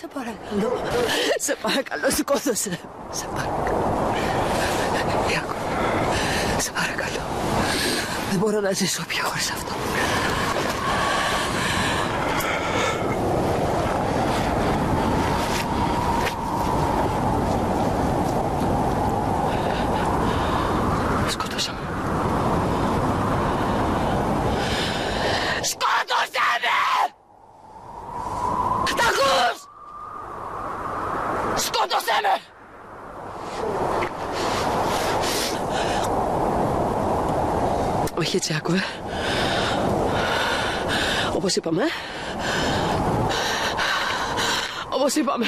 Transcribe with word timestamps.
Σε 0.00 0.06
παρακαλώ. 0.14 0.82
Σε 1.38 1.56
παρακαλώ, 1.62 2.10
σηκώθωσε. 2.10 2.78
Σε 3.10 3.26
παρακαλώ. 3.34 3.92
Ιάκο, 5.32 5.54
σε 6.58 6.70
παρακαλώ. 6.70 7.22
Δεν 8.30 8.38
μπορώ 8.38 8.60
να 8.60 8.72
ζήσω 8.72 9.04
πια 9.08 9.22
χωρίς 9.22 9.50
αυτό. 9.50 9.72
Σκότωσα 21.30 21.72
με. 21.72 21.78
Σκότωσε 25.62 26.44
με! 26.62 27.14
Τα 28.96 29.04
ακούς! 29.04 29.68
Σκότωσέ 31.64 32.18
με! 32.22 32.40
Όχι 38.74 38.84
έτσι 38.84 38.98
άκουε. 38.98 40.16
Όπως 41.36 41.56
είπαμε. 41.56 41.82
Όπως 44.88 45.14
είπαμε. 45.14 45.46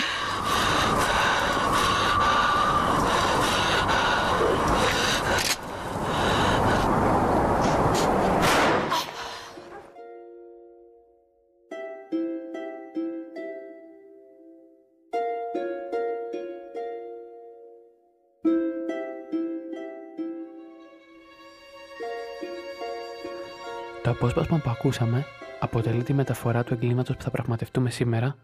Απόσπασμα 24.27 24.59
που 24.59 24.71
ακούσαμε 24.71 25.25
αποτελεί 25.61 26.03
τη 26.03 26.13
μεταφορά 26.13 26.65
του 26.65 26.75
εγκλήματος 26.75 27.17
που 27.17 27.23
θα 27.23 27.31
πραγματευτούμε 27.31 27.91
σήμερα 27.91 28.37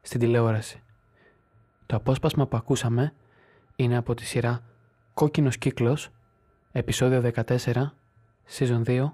στην 0.00 0.20
τηλεόραση. 0.20 0.82
Το 1.86 1.96
απόσπασμα 1.96 2.46
που 2.46 2.56
ακούσαμε 2.56 3.12
είναι 3.76 3.96
από 3.96 4.14
τη 4.14 4.24
σειρά 4.24 4.62
«Κόκκινος 5.14 5.58
κύκλος», 5.58 6.10
επεισόδιο 6.72 7.20
14, 7.34 7.94
season 8.58 8.82
2 8.84 9.12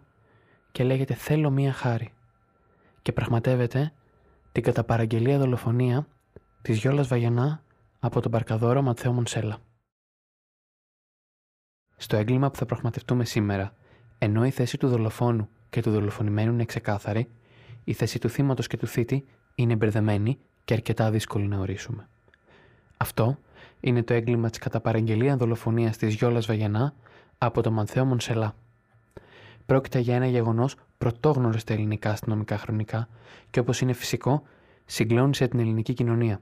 και 0.73 0.85
λέγεται 0.85 1.15
«Θέλω 1.15 1.51
μία 1.51 1.73
χάρη» 1.73 2.13
και 3.03 3.13
πραγματεύεται 3.13 3.93
την 4.53 4.63
καταπαραγγελία 4.63 5.39
δολοφονία 5.39 6.07
της 6.63 6.79
Γιώλας 6.79 7.09
Βαγιανά 7.09 7.63
από 8.01 8.21
τον 8.21 8.31
παρκαδόρο 8.31 8.83
Ματθαίο 8.83 9.13
Μονσέλα. 9.13 9.59
Στο 11.97 12.17
έγκλημα 12.17 12.51
που 12.51 12.57
θα 12.57 12.67
πραγματευτούμε 12.67 13.25
σήμερα, 13.25 13.75
ενώ 14.19 14.45
η 14.47 14.51
θέση 14.51 14.79
του 14.79 14.89
δολοφόνου 14.89 15.49
και 15.71 15.83
του 15.83 15.91
δολοφονημένου 15.91 16.53
είναι 16.53 16.65
ξεκάθαρη, 16.65 17.29
η 17.85 17.93
θέση 17.93 18.19
του 18.19 18.29
θύματος 18.29 18.67
και 18.67 18.77
του 18.77 18.87
θήτη 18.87 19.25
είναι 19.55 19.77
μπερδεμένη 19.77 20.39
και 20.65 20.75
αρκετά 20.75 21.11
δύσκολη 21.11 21.47
να 21.47 21.59
ορίσουμε. 21.59 22.09
Αυτό 22.97 23.39
είναι 23.81 24.03
το 24.03 24.15
έγκλημα 24.15 24.51
της 24.51 24.59
καταπαραγγελία 24.59 25.37
δολοφονίας 25.37 25.97
της 25.97 26.15
Γιώλα 26.15 26.41
Βαγιανά 26.41 26.95
από 27.39 27.63
τον 27.63 27.73
Μανθέο 27.73 28.05
Μονσελά. 28.05 28.55
Πρόκειται 29.67 29.99
για 29.99 30.15
ένα 30.15 30.27
γεγονός 30.27 30.77
πρωτόγνωρος 30.99 31.61
στα 31.61 31.73
ελληνικά 31.73 32.11
αστυνομικά 32.11 32.59
χρονικά 32.59 33.09
και 33.51 33.61
όπως 33.61 33.81
είναι 33.81 33.93
φυσικό, 33.93 34.43
συγκλώνησε 34.85 35.49
την 35.49 35.59
ελληνική 35.61 35.93
κοινωνία. 35.93 36.41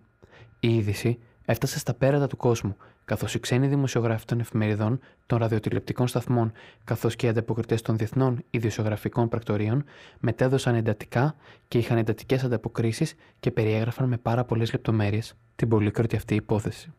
Η 0.60 0.74
είδηση 0.76 1.18
έφτασε 1.44 1.78
στα 1.78 1.94
πέρατα 1.94 2.26
του 2.26 2.36
κόσμου, 2.36 2.76
καθώς 3.04 3.34
οι 3.34 3.40
ξένοι 3.40 3.66
δημοσιογράφοι 3.66 4.24
των 4.24 4.40
εφημεριδών, 4.40 5.00
των 5.26 5.38
ραδιοτηλεπτικών 5.38 6.08
σταθμών, 6.08 6.52
καθώς 6.84 7.16
και 7.16 7.26
οι 7.26 7.28
ανταποκριτές 7.28 7.82
των 7.82 7.96
διεθνών 7.96 8.44
ιδιοσιογραφικών 8.50 9.28
πρακτορείων 9.28 9.84
μετέδωσαν 10.18 10.74
εντατικά 10.74 11.34
και 11.68 11.78
είχαν 11.78 11.98
εντατικές 11.98 12.44
ανταποκρίσεις 12.44 13.14
και 13.40 13.50
περιέγραφαν 13.50 14.08
με 14.08 14.16
πάρα 14.16 14.44
πολλές 14.44 14.72
λεπτομέρειες 14.72 15.34
την 15.56 15.68
πολύκροτη 15.68 16.16
αυτή 16.16 16.34
υπόθεση. 16.34 16.92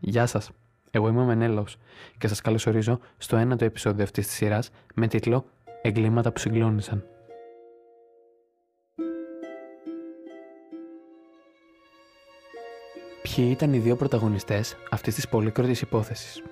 Γεια 0.00 0.26
σας. 0.26 0.50
Εγώ 0.90 1.08
είμαι 1.08 1.20
ο 1.20 1.24
Μενέλο 1.24 1.66
και 2.18 2.28
σας 2.28 2.40
καλωσορίζω 2.40 3.00
στο 3.18 3.36
ένατο 3.36 3.64
επεισόδιο 3.64 4.04
αυτής 4.04 4.26
της 4.26 4.36
σειράς 4.36 4.70
με 4.94 5.06
τίτλο 5.06 5.44
Εγκλήματα 5.82 6.32
που 6.32 6.38
συγκλώνησαν. 6.38 7.13
Ποιοι 13.32 13.48
ήταν 13.50 13.72
οι 13.72 13.78
δύο 13.78 13.96
πρωταγωνιστές 13.96 14.76
αυτής 14.90 15.14
της 15.14 15.28
πολύκροτης 15.28 15.80
υπόθεσης; 15.80 16.42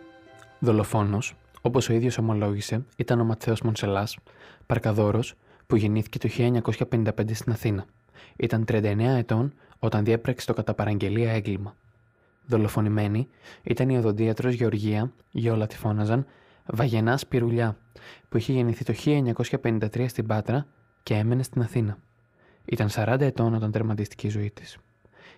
Δολοφόνος, 0.59 1.35
όπως 1.61 1.89
ο 1.89 1.93
ίδιος 1.93 2.19
ομολόγησε, 2.19 2.85
ήταν 2.97 3.21
ο 3.21 3.25
Ματθαίος 3.25 3.61
Μονσελάς, 3.61 4.19
παρκαδόρος 4.67 5.35
που 5.67 5.77
γεννήθηκε 5.77 6.19
το 6.19 6.29
1955 6.29 7.35
στην 7.35 7.53
Αθήνα. 7.53 7.85
Ήταν 8.37 8.65
39 8.65 9.17
ετών 9.17 9.53
όταν 9.79 10.05
διέπραξε 10.05 10.47
το 10.47 10.53
κατά 10.53 10.75
παραγγελία 10.75 11.33
έγκλημα. 11.33 11.77
Δολοφονημένη 12.47 13.29
ήταν 13.63 13.89
η 13.89 13.97
οδοντίατρος 13.97 14.55
Γεωργία, 14.55 15.13
Γιόλα 15.31 15.67
τη 15.67 15.77
φώναζαν, 15.77 16.27
Βαγενά 16.67 17.17
Σπυρουλιά, 17.17 17.77
που 18.29 18.37
είχε 18.37 18.53
γεννηθεί 18.53 18.85
το 18.85 18.93
1953 19.63 20.09
στην 20.09 20.27
Πάτρα 20.27 20.67
και 21.03 21.15
έμενε 21.15 21.43
στην 21.43 21.63
Αθήνα. 21.63 21.99
Ήταν 22.65 22.89
40 22.91 23.21
ετών 23.21 23.55
όταν 23.55 23.71
τερματίστηκε 23.71 24.27
η 24.27 24.31
ζωή 24.31 24.51
της. 24.51 24.79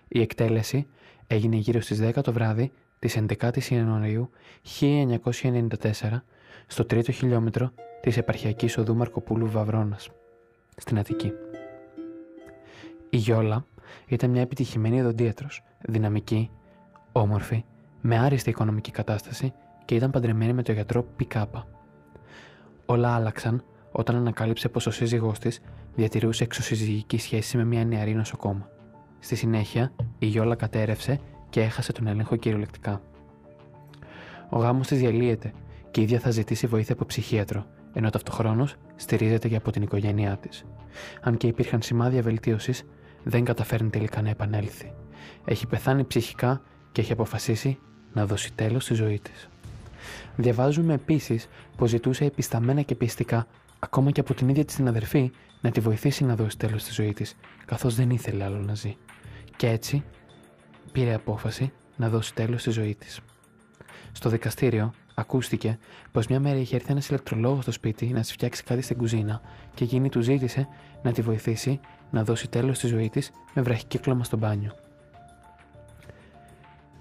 Η 0.07 0.21
εκτέλεση 0.21 0.87
έγινε 1.27 1.55
γύρω 1.55 1.81
στις 1.81 2.01
10 2.01 2.21
το 2.23 2.31
βράδυ 2.31 2.71
της 2.99 3.17
11ης 3.19 3.63
Ιανουαρίου 3.69 4.29
1994 4.79 6.21
στο 6.67 6.85
τρίτο 6.85 7.11
χιλιόμετρο 7.11 7.71
της 8.01 8.17
επαρχιακής 8.17 8.77
οδού 8.77 8.95
Μαρκοπούλου 8.95 9.49
Βαυρώνας, 9.49 10.09
στην 10.75 10.99
Αττική. 10.99 11.31
Η 13.09 13.17
Γιόλα 13.17 13.65
ήταν 14.07 14.29
μια 14.29 14.41
επιτυχημένη 14.41 15.01
οδοντίατρος, 15.01 15.63
δυναμική, 15.81 16.51
όμορφη, 17.11 17.65
με 18.01 18.17
άριστη 18.17 18.49
οικονομική 18.49 18.91
κατάσταση 18.91 19.53
και 19.85 19.95
ήταν 19.95 20.11
παντρεμένη 20.11 20.53
με 20.53 20.63
τον 20.63 20.75
γιατρό 20.75 21.03
Πικάπα. 21.03 21.67
Όλα 22.85 23.15
άλλαξαν 23.15 23.63
όταν 23.91 24.15
ανακάλυψε 24.15 24.69
πως 24.69 24.87
ο 24.87 24.91
σύζυγός 24.91 25.39
της 25.39 25.61
διατηρούσε 25.95 26.43
εξωσυζυγική 26.43 27.17
σχέση 27.17 27.57
με 27.57 27.63
μια 27.63 27.85
νεαρή 27.85 28.13
νοσοκόμα. 28.13 28.69
Στη 29.25 29.35
συνέχεια, 29.35 29.91
η 30.19 30.25
Γιόλα 30.25 30.55
κατέρευσε 30.55 31.19
και 31.49 31.61
έχασε 31.61 31.91
τον 31.91 32.07
έλεγχο 32.07 32.35
κυριολεκτικά. 32.35 33.01
Ο 34.49 34.59
γάμος 34.59 34.87
της 34.87 34.99
διαλύεται 34.99 35.53
και 35.91 35.99
η 35.99 36.03
ίδια 36.03 36.19
θα 36.19 36.29
ζητήσει 36.29 36.67
βοήθεια 36.67 36.93
από 36.93 37.05
ψυχίατρο, 37.05 37.65
ενώ 37.93 38.09
ταυτοχρόνως 38.09 38.75
στηρίζεται 38.95 39.47
και 39.47 39.55
από 39.55 39.71
την 39.71 39.81
οικογένειά 39.81 40.37
της. 40.37 40.65
Αν 41.21 41.37
και 41.37 41.47
υπήρχαν 41.47 41.81
σημάδια 41.81 42.21
βελτίωσης, 42.21 42.83
δεν 43.23 43.43
καταφέρνει 43.43 43.89
τελικά 43.89 44.21
να 44.21 44.29
επανέλθει. 44.29 44.93
Έχει 45.45 45.67
πεθάνει 45.67 46.03
ψυχικά 46.03 46.61
και 46.91 47.01
έχει 47.01 47.11
αποφασίσει 47.11 47.77
να 48.13 48.25
δώσει 48.25 48.53
τέλος 48.53 48.83
στη 48.83 48.93
ζωή 48.93 49.19
της. 49.19 49.49
Διαβάζουμε 50.35 50.93
επίσης 50.93 51.49
πως 51.77 51.89
ζητούσε 51.89 52.25
επισταμένα 52.25 52.81
και 52.81 52.95
πιστικά, 52.95 53.47
ακόμα 53.85 54.11
και 54.11 54.19
από 54.19 54.33
την 54.33 54.49
ίδια 54.49 54.65
της 54.65 54.75
την 54.75 54.87
αδερφή, 54.87 55.31
να 55.61 55.71
τη 55.71 55.79
βοηθήσει 55.79 56.23
να 56.23 56.35
δώσει 56.35 56.57
τέλος 56.57 56.81
στη 56.81 56.93
ζωή 56.93 57.13
της, 57.13 57.35
καθώς 57.65 57.95
δεν 57.95 58.09
ήθελε 58.09 58.43
άλλο 58.43 58.57
να 58.57 58.73
ζει. 58.73 58.97
Και 59.55 59.69
έτσι 59.69 60.03
πήρε 60.91 61.13
απόφαση 61.13 61.71
να 61.95 62.09
δώσει 62.09 62.33
τέλος 62.33 62.61
στη 62.61 62.69
ζωή 62.69 62.95
της. 62.95 63.19
Στο 64.11 64.29
δικαστήριο 64.29 64.93
ακούστηκε 65.13 65.77
πως 66.11 66.27
μια 66.27 66.39
μέρα 66.39 66.57
είχε 66.57 66.75
έρθει 66.75 66.91
ένας 66.91 67.09
ηλεκτρολόγος 67.09 67.63
στο 67.63 67.71
σπίτι 67.71 68.05
να 68.05 68.19
της 68.19 68.31
φτιάξει 68.31 68.63
κάτι 68.63 68.81
στην 68.81 68.97
κουζίνα 68.97 69.41
και 69.73 69.83
εκείνη 69.83 70.09
του 70.09 70.21
ζήτησε 70.21 70.67
να 71.03 71.11
τη 71.11 71.21
βοηθήσει 71.21 71.79
να 72.11 72.23
δώσει 72.23 72.49
τέλος 72.49 72.77
στη 72.77 72.87
ζωή 72.87 73.09
της 73.09 73.31
με 73.53 73.61
βραχικύκλωμα 73.61 74.23
στο 74.23 74.37
μπάνιο. 74.37 74.71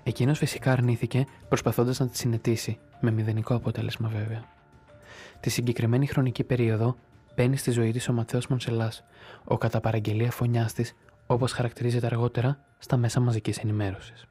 Εκείνος 0.03 0.39
φυσικά 0.39 0.73
αρνήθηκε 0.73 1.27
προσπαθώντας 1.49 1.99
να 1.99 2.09
τη 2.09 2.17
συνετίσει, 2.17 2.79
με 3.01 3.11
μηδενικό 3.11 3.55
αποτέλεσμα 3.55 4.09
βέβαια. 4.09 4.54
Τη 5.45 5.51
συγκεκριμένη 5.51 6.07
χρονική 6.07 6.45
περίοδο 6.45 6.97
μπαίνει 7.37 7.57
στη 7.57 7.71
ζωή 7.71 7.93
της 7.93 8.09
ο 8.09 8.13
Ματθαίο 8.13 8.41
Μονσελάς, 8.49 9.05
ο 9.45 9.59
κατά 9.59 9.81
παραγγελία 9.81 10.31
φωνιάς 10.31 10.73
της, 10.73 10.95
όπως 11.27 11.53
χαρακτηρίζεται 11.53 12.07
αργότερα 12.07 12.65
στα 12.79 12.97
μέσα 12.97 13.21
μαζικής 13.21 13.59
ενημέρωσης. 13.59 14.27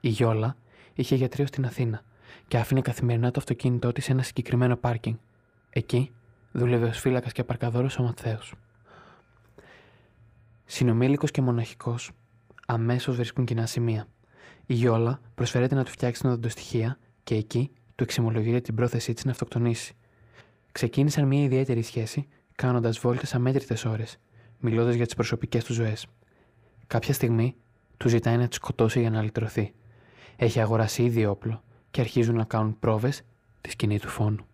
Η 0.00 0.08
Γιόλα 0.08 0.56
είχε 0.94 1.14
γιατρείο 1.14 1.46
στην 1.46 1.64
Αθήνα 1.64 2.02
και 2.48 2.58
άφηνε 2.58 2.80
καθημερινά 2.80 3.30
το 3.30 3.38
αυτοκίνητό 3.38 3.92
της 3.92 4.04
σε 4.04 4.12
ένα 4.12 4.22
συγκεκριμένο 4.22 4.76
πάρκινγκ. 4.76 5.16
Εκεί 5.70 6.10
δούλευε 6.52 6.86
ως 6.86 6.98
φύλακας 6.98 7.32
και 7.32 7.44
παρκαδόρο 7.44 7.88
ο 7.98 8.02
Ματθαίο. 8.02 8.38
Συνομήλικος 10.64 11.30
και 11.30 11.42
μοναχικός, 11.42 12.10
αμέσως 12.66 13.16
βρίσκουν 13.16 13.44
κοινά 13.44 13.66
σημεία. 13.66 14.06
Η 14.66 14.74
Γιόλα 14.74 15.20
προσφέρεται 15.34 15.74
να 15.74 15.84
του 15.84 15.90
φτιάξει 15.90 16.20
την 16.20 16.30
οδοντοστοιχεία 16.30 16.98
και 17.24 17.34
εκεί 17.34 17.70
του 17.94 18.04
εξομολογείται 18.04 18.60
την 18.60 18.74
πρόθεσή 18.74 19.12
της 19.12 19.24
να 19.24 19.30
αυτοκτονήσει. 19.30 19.92
Ξεκίνησαν 20.78 21.26
μια 21.26 21.42
ιδιαίτερη 21.42 21.82
σχέση, 21.82 22.28
κάνοντας 22.54 22.98
βόλτες 22.98 23.34
αμέτρητες 23.34 23.84
ώρες, 23.84 24.18
μιλώντας 24.58 24.94
για 24.94 25.04
τις 25.04 25.14
προσωπικές 25.14 25.64
του 25.64 25.72
ζωές. 25.72 26.06
Κάποια 26.86 27.14
στιγμή 27.14 27.54
του 27.96 28.08
ζητάει 28.08 28.36
να 28.36 28.48
τη 28.48 28.54
σκοτώσει 28.54 29.00
για 29.00 29.10
να 29.10 29.22
λυτρωθεί. 29.22 29.72
Έχει 30.36 30.60
αγοράσει 30.60 31.02
ήδη 31.02 31.26
όπλο 31.26 31.62
και 31.90 32.00
αρχίζουν 32.00 32.36
να 32.36 32.44
κάνουν 32.44 32.78
πρόβες 32.78 33.22
τη 33.60 33.70
σκηνή 33.70 33.98
του 33.98 34.08
φόνου. 34.08 34.46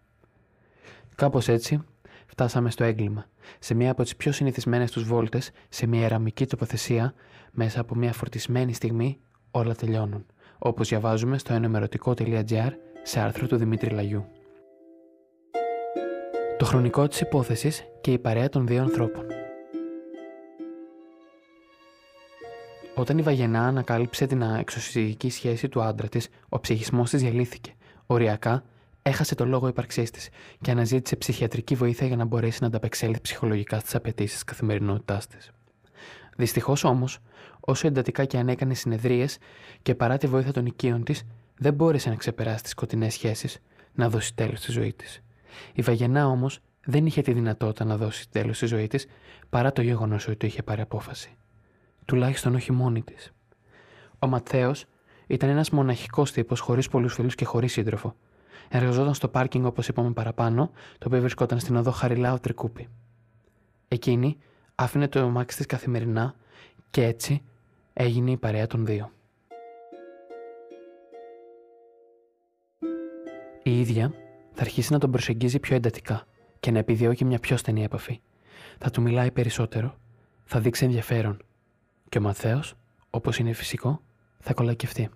Κάπως 1.14 1.48
έτσι 1.48 1.82
φτάσαμε 2.26 2.70
στο 2.70 2.84
έγκλημα, 2.84 3.26
σε 3.58 3.74
μία 3.74 3.90
από 3.90 4.02
τις 4.02 4.16
πιο 4.16 4.32
συνηθισμένες 4.32 4.90
τους 4.90 5.04
βόλτες, 5.04 5.50
σε 5.68 5.86
μια 5.86 6.04
εραμική 6.04 6.46
τοποθεσία, 6.46 7.14
μέσα 7.50 7.80
από 7.80 7.94
μια 7.94 8.12
φορτισμένη 8.12 8.72
στιγμή 8.72 9.18
όλα 9.50 9.74
τελειώνουν, 9.74 10.26
όπως 10.58 10.88
διαβάζουμε 10.88 11.38
στο 11.38 11.54
ενημερωτικό.gr 11.54 12.70
σε 13.02 13.20
άρθρο 13.20 13.46
του 13.46 13.56
Δημήτρη 13.56 13.90
Λαγιού. 13.90 14.33
Το 16.64 16.70
χρονικό 16.70 17.08
της 17.08 17.20
υπόθεσης 17.20 17.84
και 18.00 18.12
η 18.12 18.18
παρέα 18.18 18.48
των 18.48 18.66
δύο 18.66 18.82
ανθρώπων. 18.82 19.26
Όταν 22.94 23.18
η 23.18 23.22
Βαγενά 23.22 23.66
ανακάλυψε 23.66 24.26
την 24.26 24.42
εξωσυζυγική 24.42 25.30
σχέση 25.30 25.68
του 25.68 25.82
άντρα 25.82 26.08
της, 26.08 26.28
ο 26.48 26.60
ψυχισμός 26.60 27.10
της 27.10 27.22
διαλύθηκε. 27.22 27.72
Οριακά 28.06 28.64
έχασε 29.02 29.34
το 29.34 29.46
λόγο 29.46 29.68
ύπαρξής 29.68 30.10
της 30.10 30.28
και 30.60 30.70
αναζήτησε 30.70 31.16
ψυχιατρική 31.16 31.74
βοήθεια 31.74 32.06
για 32.06 32.16
να 32.16 32.24
μπορέσει 32.24 32.58
να 32.60 32.66
ανταπεξέλθει 32.66 33.20
ψυχολογικά 33.20 33.78
στις 33.78 33.94
απαιτήσεις 33.94 34.34
της 34.34 34.44
καθημερινότητάς 34.44 35.26
της. 35.26 35.50
Δυστυχώς 36.36 36.84
όμως, 36.84 37.18
όσο 37.60 37.86
εντατικά 37.86 38.24
και 38.24 38.38
αν 38.38 38.48
έκανε 38.48 38.74
συνεδρίες 38.74 39.38
και 39.82 39.94
παρά 39.94 40.16
τη 40.16 40.26
βοήθεια 40.26 40.52
των 40.52 40.66
οικείων 40.66 41.04
της, 41.04 41.22
δεν 41.58 41.74
μπόρεσε 41.74 42.08
να 42.08 42.14
ξεπεράσει 42.14 42.62
τις 42.62 42.70
σκοτεινές 42.70 43.12
σχέσεις, 43.12 43.58
να 43.94 44.08
δώσει 44.08 44.34
τέλος 44.34 44.58
στη 44.58 44.72
ζωή 44.72 44.92
της. 44.92 45.24
Η 45.72 45.82
Βαγενά 45.82 46.26
όμως 46.26 46.60
δεν 46.84 47.06
είχε 47.06 47.22
τη 47.22 47.32
δυνατότητα 47.32 47.84
να 47.84 47.96
δώσει 47.96 48.30
τέλος 48.30 48.56
στη 48.56 48.66
ζωή 48.66 48.86
της 48.86 49.06
παρά 49.50 49.72
το 49.72 49.82
γεγονός 49.82 50.28
ότι 50.28 50.36
το 50.36 50.46
είχε 50.46 50.62
πάρει 50.62 50.80
απόφαση. 50.80 51.36
Τουλάχιστον 52.04 52.54
όχι 52.54 52.72
μόνη 52.72 53.02
της. 53.02 53.32
Ο 54.18 54.26
Ματθαίος 54.26 54.84
ήταν 55.26 55.48
ένας 55.48 55.70
μοναχικός 55.70 56.32
τύπος 56.32 56.60
χωρίς 56.60 56.88
πολλούς 56.88 57.14
φίλους 57.14 57.34
και 57.34 57.44
χωρίς 57.44 57.72
σύντροφο. 57.72 58.14
Εργαζόταν 58.68 59.14
στο 59.14 59.28
πάρκινγκ 59.28 59.64
όπως 59.64 59.88
είπαμε 59.88 60.12
παραπάνω, 60.12 60.70
το 60.98 61.06
οποίο 61.06 61.20
βρισκόταν 61.20 61.58
στην 61.58 61.76
οδό 61.76 61.90
Χαριλάου 61.90 62.38
Τρικούπη. 62.38 62.88
Εκείνη 63.88 64.38
άφηνε 64.74 65.08
το 65.08 65.20
αμάξι 65.20 65.56
της 65.56 65.66
καθημερινά 65.66 66.34
και 66.90 67.04
έτσι 67.04 67.42
έγινε 67.92 68.30
η 68.30 68.36
παρέα 68.36 68.66
των 68.66 68.86
δύο. 68.86 69.10
Η 73.62 73.80
ίδια 73.80 74.12
θα 74.54 74.62
αρχίσει 74.62 74.92
να 74.92 74.98
τον 74.98 75.10
προσεγγίζει 75.10 75.58
πιο 75.58 75.76
εντατικά 75.76 76.26
και 76.60 76.70
να 76.70 76.78
επιδιώκει 76.78 77.24
μια 77.24 77.38
πιο 77.38 77.56
στενή 77.56 77.84
επαφή. 77.84 78.20
Θα 78.78 78.90
του 78.90 79.02
μιλάει 79.02 79.30
περισσότερο, 79.30 79.96
θα 80.44 80.60
δείξει 80.60 80.84
ενδιαφέρον 80.84 81.42
και 82.08 82.18
ο 82.18 82.20
Μαθαίος, 82.20 82.74
όπως 83.10 83.38
είναι 83.38 83.52
φυσικό, 83.52 84.00
θα 84.38 84.54
κολακευτεί. 84.54 85.08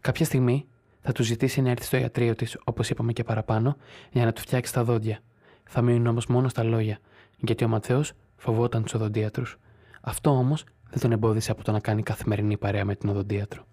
Κάποια 0.00 0.24
στιγμή 0.24 0.66
θα 1.00 1.12
του 1.12 1.22
ζητήσει 1.22 1.60
να 1.60 1.70
έρθει 1.70 1.84
στο 1.84 1.96
ιατρείο 1.96 2.34
της, 2.34 2.58
όπως 2.64 2.90
είπαμε 2.90 3.12
και 3.12 3.24
παραπάνω, 3.24 3.76
για 4.10 4.24
να 4.24 4.32
του 4.32 4.40
φτιάξει 4.40 4.72
τα 4.72 4.84
δόντια. 4.84 5.18
Θα 5.64 5.82
μείνουν 5.82 6.06
όμως 6.06 6.26
μόνο 6.26 6.48
στα 6.48 6.62
λόγια, 6.62 6.98
γιατί 7.38 7.64
ο 7.64 7.68
Ματθαίο 7.68 8.04
φοβόταν 8.36 8.82
τους 8.82 8.94
οδοντίατρους. 8.94 9.58
Αυτό 10.00 10.30
όμως 10.30 10.64
δεν 10.90 11.00
τον 11.00 11.12
εμπόδισε 11.12 11.50
από 11.50 11.64
το 11.64 11.72
να 11.72 11.80
κάνει 11.80 12.02
καθημερινή 12.02 12.56
παρέα 12.56 12.84
με 12.84 12.94
την 12.94 13.08
οδοντίατρο. 13.08 13.66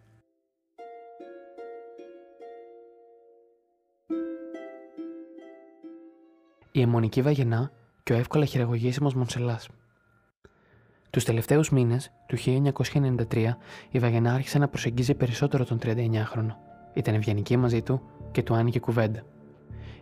Η 6.76 6.82
αιμονική 6.82 7.22
βαγενά 7.22 7.72
και 8.04 8.14
ο 8.14 8.16
εύκολα 8.16 8.46
χειραγωγήσιμος 8.46 9.14
Μονσελάς. 9.14 9.70
Τους 11.10 11.24
τελευταίους 11.24 11.70
μήνες 11.70 12.12
του 12.28 12.38
1993 12.38 13.58
η 13.90 14.00
Βαγενά 14.00 14.34
άρχισε 14.34 14.58
να 14.60 14.68
προσεγγίζει 14.68 15.14
περισσότερο 15.14 15.66
τον 15.66 15.80
39χρονο. 15.84 16.56
Ήταν 16.94 17.14
ευγενική 17.14 17.58
μαζί 17.58 17.82
του 17.82 18.02
και 18.32 18.44
του 18.44 18.54
άνοιγε 18.54 18.80
κουβέντα. 18.80 19.24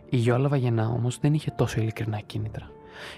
Η 0.08 0.16
Γιόλα 0.16 0.48
Βαγενά 0.48 0.88
όμως 0.88 1.18
δεν 1.18 1.34
είχε 1.34 1.50
τόσο 1.50 1.80
ειλικρινά 1.80 2.20
κίνητρα. 2.20 2.70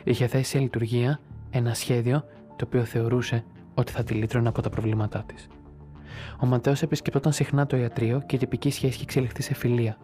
Είχε 0.04 0.26
θέσει 0.26 0.50
σε 0.50 0.58
λειτουργία 0.58 1.20
ένα 1.50 1.74
σχέδιο 1.74 2.24
το 2.56 2.64
οποίο 2.66 2.84
θεωρούσε 2.84 3.44
ότι 3.74 3.92
θα 3.92 4.04
τη 4.04 4.14
λύτρωνε 4.14 4.48
από 4.48 4.62
τα 4.62 4.68
προβλήματά 4.70 5.24
της. 5.26 5.48
Ο 6.40 6.46
Ματέος 6.46 6.82
επισκεπτόταν 6.82 7.32
συχνά 7.32 7.66
το 7.66 7.76
ιατρείο 7.76 8.22
και 8.26 8.36
η 8.36 8.38
τυπική 8.38 8.70
σχέση 8.70 8.94
είχε 8.94 9.02
εξελιχθεί 9.02 9.42
σε 9.42 9.54
φιλία. 9.54 9.98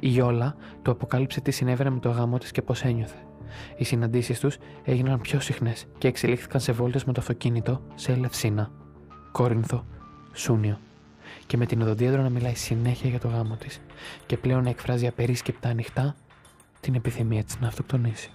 Η 0.00 0.08
Γιόλα 0.08 0.56
του 0.82 0.90
αποκάλυψε 0.90 1.40
τι 1.40 1.50
συνέβαινε 1.50 1.90
με 1.90 2.00
το 2.00 2.10
γάμο 2.10 2.38
της 2.38 2.50
και 2.50 2.62
πώς 2.62 2.82
ένιωθε. 2.82 3.16
Οι 3.76 3.84
συναντήσεις 3.84 4.40
τους 4.40 4.56
έγιναν 4.84 5.20
πιο 5.20 5.40
συχνές 5.40 5.86
και 5.98 6.08
εξελίχθηκαν 6.08 6.60
σε 6.60 6.72
βόλτες 6.72 7.04
με 7.04 7.12
το 7.12 7.20
αυτοκίνητο 7.20 7.82
σε 7.94 8.12
Ελευσίνα, 8.12 8.70
Κόρινθο, 9.32 9.84
Σούνιο 10.32 10.78
και 11.46 11.56
με 11.56 11.66
την 11.66 11.82
οδοντίατρο 11.82 12.22
να 12.22 12.28
μιλάει 12.28 12.54
συνέχεια 12.54 13.10
για 13.10 13.20
το 13.20 13.28
γάμο 13.28 13.56
της 13.56 13.80
και 14.26 14.36
πλέον 14.36 14.62
να 14.62 14.70
εκφράζει 14.70 15.06
απερίσκεπτα 15.06 15.68
ανοιχτά 15.68 16.14
την 16.80 16.94
επιθυμία 16.94 17.44
της 17.44 17.60
να 17.60 17.66
αυτοκτονήσει. 17.66 18.30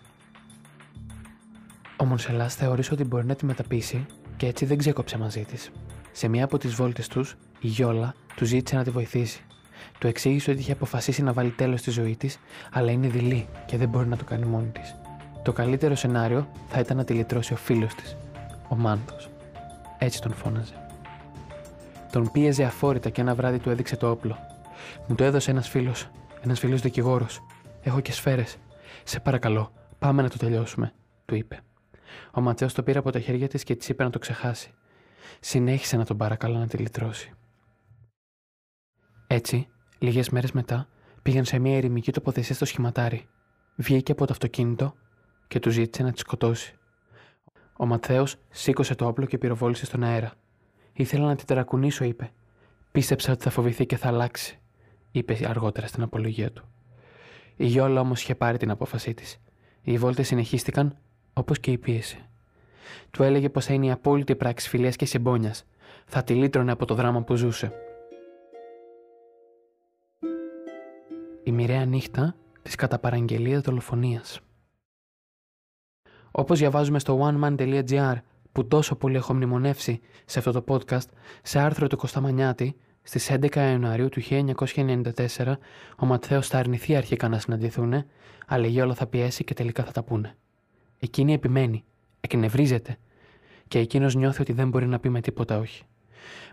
Ο 1.97 2.05
Μονσελάς 2.05 2.55
θεώρησε 2.55 2.93
ότι 2.93 3.03
μπορεί 3.03 3.25
να 3.25 3.35
τη 3.35 3.45
μεταπίσει 3.45 4.05
και 4.37 4.45
έτσι 4.45 4.65
δεν 4.65 4.77
ξέκοψε 4.77 5.17
μαζί 5.17 5.43
της. 5.43 5.71
Σε 6.11 6.27
μία 6.27 6.43
από 6.43 6.57
τις 6.57 6.73
βόλτες 6.73 7.07
τους, 7.07 7.35
η 7.59 7.67
Γιόλα 7.67 8.13
του 8.35 8.45
ζήτησε 8.45 8.75
να 8.75 8.83
τη 8.83 8.89
βοηθήσει. 8.89 9.43
Του 9.99 10.07
εξήγησε 10.07 10.51
ότι 10.51 10.59
είχε 10.59 10.71
αποφασίσει 10.71 11.23
να 11.23 11.33
βάλει 11.33 11.49
τέλος 11.49 11.79
στη 11.79 11.91
ζωή 11.91 12.15
της, 12.15 12.39
αλλά 12.71 12.91
είναι 12.91 13.07
δειλή 13.07 13.47
και 13.65 13.77
δεν 13.77 13.89
μπορεί 13.89 14.07
να 14.07 14.17
το 14.17 14.23
κάνει 14.23 14.45
μόνη 14.45 14.67
της. 14.67 14.95
Το 15.43 15.53
καλύτερο 15.53 15.95
σενάριο 15.95 16.47
θα 16.67 16.79
ήταν 16.79 16.97
να 16.97 17.03
τη 17.03 17.13
λυτρώσει 17.13 17.53
ο 17.53 17.55
φίλος 17.55 17.95
της, 17.95 18.17
ο 18.67 18.75
Μάνθο. 18.75 19.15
Έτσι 19.97 20.21
τον 20.21 20.33
φώναζε. 20.33 20.73
Τον 22.11 22.31
πίεζε 22.31 22.63
αφόρητα 22.63 23.09
και 23.09 23.21
ένα 23.21 23.35
βράδυ 23.35 23.59
του 23.59 23.69
έδειξε 23.69 23.95
το 23.95 24.09
όπλο. 24.09 24.37
Μου 25.07 25.15
το 25.15 25.23
έδωσε 25.23 25.51
ένας 25.51 25.69
φίλος, 25.69 26.09
ένας 26.41 26.59
φίλος 26.59 26.81
δικηγόρος. 26.81 27.41
Έχω 27.81 27.99
και 27.99 28.11
σφαίρες. 28.11 28.57
Σε 29.03 29.19
παρακαλώ, 29.19 29.71
πάμε 29.99 30.21
να 30.21 30.29
το 30.29 30.37
τελειώσουμε, 30.37 30.93
του 31.25 31.35
είπε. 31.35 31.59
Ο 32.31 32.41
Ματσέος 32.41 32.73
το 32.73 32.83
πήρε 32.83 32.99
από 32.99 33.11
τα 33.11 33.19
χέρια 33.19 33.47
της 33.47 33.63
και 33.63 33.75
της 33.75 33.89
είπε 33.89 34.03
να 34.03 34.09
το 34.09 34.19
ξεχάσει. 34.19 34.73
Συνέχισε 35.39 35.97
να 35.97 36.05
τον 36.05 36.17
παρακαλώ 36.17 36.57
να 36.57 36.67
τη 36.67 36.77
λυτρώσει. 36.77 37.33
Έτσι, 39.31 39.67
λίγες 39.99 40.29
μέρες 40.29 40.51
μετά, 40.51 40.87
πήγαν 41.21 41.45
σε 41.45 41.59
μια 41.59 41.77
ερημική 41.77 42.11
τοποθεσία 42.11 42.55
στο 42.55 42.65
σχηματάρι. 42.65 43.27
Βγήκε 43.75 44.11
από 44.11 44.25
το 44.25 44.31
αυτοκίνητο 44.31 44.93
και 45.47 45.59
του 45.59 45.69
ζήτησε 45.69 46.03
να 46.03 46.11
τη 46.11 46.19
σκοτώσει. 46.19 46.75
Ο 47.77 47.85
Ματθαίος 47.85 48.35
σήκωσε 48.49 48.95
το 48.95 49.07
όπλο 49.07 49.25
και 49.25 49.37
πυροβόλησε 49.37 49.85
στον 49.85 50.03
αέρα. 50.03 50.33
Ήθελα 50.93 51.25
να 51.25 51.35
την 51.35 51.45
τερακουνήσω, 51.45 52.03
είπε. 52.03 52.31
Πίστεψα 52.91 53.31
ότι 53.31 53.43
θα 53.43 53.49
φοβηθεί 53.49 53.85
και 53.85 53.97
θα 53.97 54.07
αλλάξει, 54.07 54.59
είπε 55.11 55.37
αργότερα 55.47 55.87
στην 55.87 56.03
απολογία 56.03 56.51
του. 56.51 56.63
Η 57.55 57.65
Γιόλα 57.65 58.01
όμως 58.01 58.21
είχε 58.21 58.35
πάρει 58.35 58.57
την 58.57 58.71
απόφασή 58.71 59.13
της. 59.13 59.41
Οι 59.81 59.97
βόλτες 59.97 60.27
συνεχίστηκαν 60.27 60.97
όπως 61.33 61.59
και 61.59 61.71
η 61.71 61.77
πίεση. 61.77 62.25
Του 63.11 63.23
έλεγε 63.23 63.49
πως 63.49 63.65
θα 63.65 63.73
είναι 63.73 63.85
η 63.85 63.91
απόλυτη 63.91 64.35
πράξη 64.35 64.69
φιλίας 64.69 64.95
και 64.95 65.05
συμπόνιας. 65.05 65.65
Θα 66.05 66.23
τη 66.23 66.33
λύτρωνε 66.33 66.71
από 66.71 66.85
το 66.85 66.95
δράμα 66.95 67.21
που 67.21 67.35
ζούσε. 67.35 67.73
Μοιραία 71.59 71.85
νύχτα 71.85 72.35
της 72.61 72.75
κατά 72.75 72.99
παραγγελία 72.99 73.59
δολοφονίας. 73.59 74.39
Όπως 76.31 76.59
διαβάζουμε 76.59 76.99
στο 76.99 77.19
oneman.gr 77.21 78.15
που 78.51 78.67
τόσο 78.67 78.95
πολύ 78.95 79.15
έχω 79.15 79.33
μνημονεύσει 79.33 79.99
σε 80.25 80.39
αυτό 80.39 80.51
το 80.51 80.63
podcast, 80.67 81.07
σε 81.43 81.59
άρθρο 81.59 81.87
του 81.87 81.97
Κωνσταμανιάτη, 81.97 82.75
στις 83.01 83.31
11 83.31 83.55
Ιανουαρίου 83.55 84.09
του 84.09 84.21
1994, 84.21 85.53
ο 85.97 86.05
Ματθαίος 86.05 86.47
θα 86.47 86.57
αρνηθεί 86.57 86.95
αρχικά 86.95 87.27
να 87.27 87.39
συναντηθούν, 87.39 88.03
αλλά 88.47 88.65
η 88.65 88.69
Γιόλα 88.69 88.93
θα 88.93 89.07
πιέσει 89.07 89.43
και 89.43 89.53
τελικά 89.53 89.83
θα 89.83 89.91
τα 89.91 90.03
πούνε. 90.03 90.35
Εκείνη 90.99 91.33
επιμένει, 91.33 91.83
εκνευρίζεται 92.19 92.97
και 93.67 93.79
εκείνος 93.79 94.15
νιώθει 94.15 94.41
ότι 94.41 94.53
δεν 94.53 94.69
μπορεί 94.69 94.87
να 94.87 94.99
πει 94.99 95.09
με 95.09 95.21
τίποτα 95.21 95.57
όχι. 95.57 95.83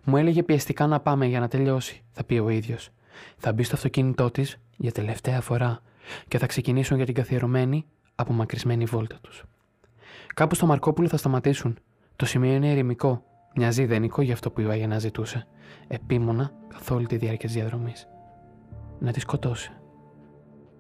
Μου 0.05 0.17
έλεγε 0.17 0.43
πιεστικά 0.43 0.87
να 0.87 1.01
πάμε 1.01 1.27
για 1.27 1.41
να 1.41 1.49
τελειώσει, 1.49 2.03
θα 2.13 2.25
πει 2.25 2.39
ο 2.39 2.49
ίδιος. 2.49 2.91
Θα 3.37 3.53
μπει 3.53 3.63
στο 3.63 3.75
αυτοκίνητό 3.75 4.31
της 4.31 4.59
για 4.77 4.93
τελευταία 4.93 5.41
φορά 5.41 5.81
και 6.29 6.39
θα 6.39 6.47
ξεκινήσουν 6.47 6.97
για 6.97 7.07
την 7.07 7.15
καθιερωμένη, 7.15 7.87
απομακρυσμένη 8.15 8.85
βόλτα 8.85 9.19
τους. 9.21 9.45
Κάπου 10.35 10.55
στο 10.55 10.67
Μαρκόπουλο 10.67 11.09
θα 11.09 11.17
σταματήσουν. 11.17 11.79
Το 12.17 12.27
σημείο 12.27 12.53
είναι 12.53 12.71
ερημικό. 12.71 13.25
Μοιάζει 13.55 13.83
ιδανικό 13.83 14.23
για 14.23 14.33
αυτό 14.33 14.51
που 14.51 14.61
η 14.61 14.67
Βαγενά 14.67 14.99
ζητούσε. 14.99 15.47
Επίμονα 15.89 16.53
καθ' 16.69 16.91
όλη 16.91 17.07
τη 17.07 17.17
διάρκεια 17.17 17.49
της 17.49 17.57
διαδρομής. 17.57 18.09
Να 18.99 19.13
τη 19.13 19.21
σκοτώσει. 19.21 19.73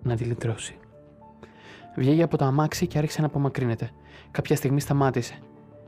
Να 0.02 0.16
τη 0.16 0.25
λυτρώσει. 0.25 0.78
Βγήκε 1.97 2.23
από 2.23 2.37
το 2.37 2.45
αμάξι 2.45 2.87
και 2.87 2.99
άρχισε 2.99 3.21
να 3.21 3.26
απομακρύνεται. 3.26 3.90
Κάποια 4.31 4.57
στιγμή 4.57 4.81
σταμάτησε. 4.81 5.38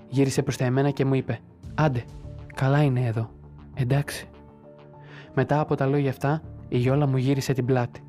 Γύρισε 0.08 0.42
προς 0.42 0.56
τα 0.56 0.64
εμένα 0.64 0.90
και 0.90 1.04
μου 1.04 1.14
είπε: 1.14 1.40
Άντε, 1.74 2.04
καλά 2.54 2.82
είναι 2.82 3.06
εδώ. 3.06 3.30
Εντάξει. 3.74 4.28
Μετά 5.40 5.60
από 5.60 5.74
τα 5.74 5.86
λόγια 5.86 6.10
αυτά, 6.10 6.42
η 6.68 6.78
Γιόλα 6.78 7.06
μου 7.06 7.16
γύρισε 7.16 7.52
την 7.52 7.64
πλάτη. 7.64 8.02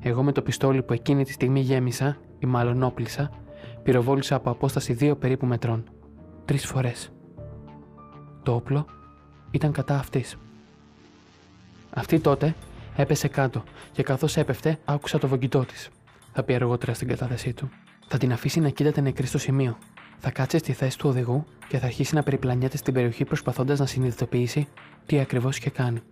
Εγώ 0.00 0.22
με 0.22 0.32
το 0.32 0.42
πιστόλι 0.42 0.82
που 0.82 0.92
εκείνη 0.92 1.24
τη 1.24 1.32
στιγμή 1.32 1.60
γέμισα, 1.60 2.16
ή 2.38 2.46
μάλλον 2.46 2.82
όπλησα, 2.82 3.30
πυροβόλησα 3.82 4.34
από 4.34 4.50
απόσταση 4.50 4.92
δύο 4.92 5.16
περίπου 5.16 5.46
μετρών. 5.46 5.84
Τρεις 6.44 6.66
φορές. 6.66 7.12
Το 8.42 8.54
όπλο 8.54 8.86
ήταν 9.50 9.72
κατά 9.72 9.98
αυτής. 9.98 10.36
Αυτή 11.90 12.20
τότε 12.20 12.54
έπεσε 12.96 13.28
κάτω 13.28 13.62
και 13.92 14.02
καθώς 14.02 14.36
έπεφτε, 14.36 14.78
άκουσα 14.84 15.18
το 15.18 15.28
βογγητό 15.28 15.64
της. 15.64 15.88
Θα 16.32 16.42
πει 16.42 16.54
αργότερα 16.54 16.94
στην 16.94 17.08
κατάθεσή 17.08 17.52
του. 17.52 17.68
Θα 18.06 18.18
την 18.18 18.32
αφήσει 18.32 18.60
να 18.60 18.68
κοίταται 18.68 19.00
νεκρή 19.00 19.26
στο 19.26 19.38
σημείο. 19.38 19.78
Θα 20.18 20.30
κάτσει 20.30 20.58
στη 20.58 20.72
θέση 20.72 20.98
του 20.98 21.08
οδηγού 21.08 21.44
και 21.68 21.78
θα 21.78 21.86
αρχίσει 21.86 22.14
να 22.14 22.22
περιπλανιέται 22.22 22.76
στην 22.76 22.94
περιοχή 22.94 23.24
προσπαθώντας 23.24 23.78
να 23.78 23.86
συνειδητοποιήσει 23.86 24.68
τι 25.06 25.20
ακριβώς 25.20 25.56
είχε 25.56 25.70
κάνει. 25.70 26.02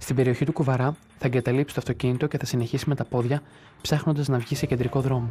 Στην 0.00 0.16
περιοχή 0.16 0.44
του 0.44 0.52
κουβαρά 0.52 0.96
θα 1.18 1.26
εγκαταλείψει 1.26 1.74
το 1.74 1.80
αυτοκίνητο 1.80 2.26
και 2.26 2.38
θα 2.38 2.44
συνεχίσει 2.44 2.88
με 2.88 2.94
τα 2.94 3.04
πόδια, 3.04 3.42
ψάχνοντας 3.80 4.28
να 4.28 4.38
βγει 4.38 4.54
σε 4.54 4.66
κεντρικό 4.66 5.00
δρόμο. 5.00 5.30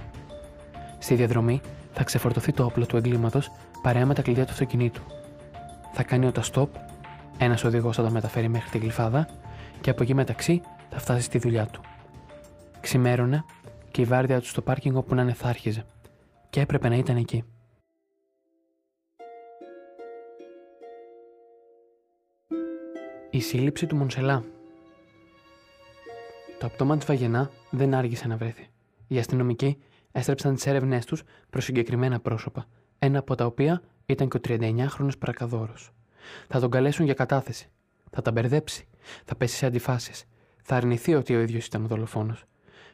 Στη 0.99 1.15
διαδρομή 1.15 1.61
θα 1.93 2.03
ξεφορτωθεί 2.03 2.53
το 2.53 2.63
όπλο 2.63 2.85
του 2.85 2.97
εγκλήματος 2.97 3.51
παρέα 3.81 4.05
με 4.05 4.13
τα 4.13 4.21
κλειδιά 4.21 4.45
του 4.45 4.51
αυτοκινήτου. 4.51 5.01
Θα 5.93 6.03
κάνει 6.03 6.31
stop, 6.53 6.67
ένας 7.38 7.63
οδηγός 7.63 7.95
θα 7.95 8.03
το 8.03 8.09
μεταφέρει 8.09 8.47
μέχρι 8.47 8.69
την 8.69 8.81
γλυφάδα 8.81 9.27
και 9.81 9.89
από 9.89 10.03
εκεί 10.03 10.13
μεταξύ 10.13 10.61
θα 10.89 10.99
φτάσει 10.99 11.21
στη 11.21 11.38
δουλειά 11.38 11.65
του. 11.65 11.81
Ξημέρωνε 12.79 13.43
και 13.91 14.01
η 14.01 14.05
βάρδια 14.05 14.39
του 14.39 14.47
στο 14.47 14.61
πάρκινγκ 14.61 14.95
όπου 14.95 15.15
να 15.15 15.21
είναι 15.21 15.33
θα 15.33 15.47
άρχιζε. 15.47 15.85
Και 16.49 16.59
έπρεπε 16.59 16.89
να 16.89 16.95
ήταν 16.95 17.15
εκεί. 17.15 17.43
Η 23.29 23.39
σύλληψη 23.39 23.85
του 23.85 23.95
Μονσελά. 23.95 24.43
Το 26.59 26.65
απτώμα 26.65 26.97
της 26.97 27.05
Βαγενά 27.05 27.51
δεν 27.69 27.93
άργησε 27.93 28.27
να 28.27 28.37
βρέθει. 28.37 28.69
Οι 29.07 29.17
αστυνομικοί 29.17 29.77
έστρεψαν 30.11 30.55
τις 30.55 30.65
έρευνές 30.65 31.05
τους 31.05 31.23
προς 31.49 31.63
συγκεκριμένα 31.63 32.19
πρόσωπα, 32.19 32.65
ένα 32.99 33.19
από 33.19 33.35
τα 33.35 33.45
οποία 33.45 33.81
ήταν 34.05 34.29
και 34.29 34.37
ο 34.37 34.39
39χρονο 34.43 35.09
παρακαδόρο. 35.19 35.73
Θα 36.47 36.59
τον 36.59 36.69
καλέσουν 36.69 37.05
για 37.05 37.13
κατάθεση. 37.13 37.69
Θα 38.09 38.21
τα 38.21 38.31
μπερδέψει. 38.31 38.87
Θα 39.25 39.35
πέσει 39.35 39.55
σε 39.55 39.65
αντιφάσεις. 39.65 40.25
Θα 40.61 40.75
αρνηθεί 40.75 41.15
ότι 41.15 41.35
ο 41.35 41.39
ίδιος 41.39 41.65
ήταν 41.65 41.83
ο 41.83 41.87
δολοφόνος. 41.87 42.43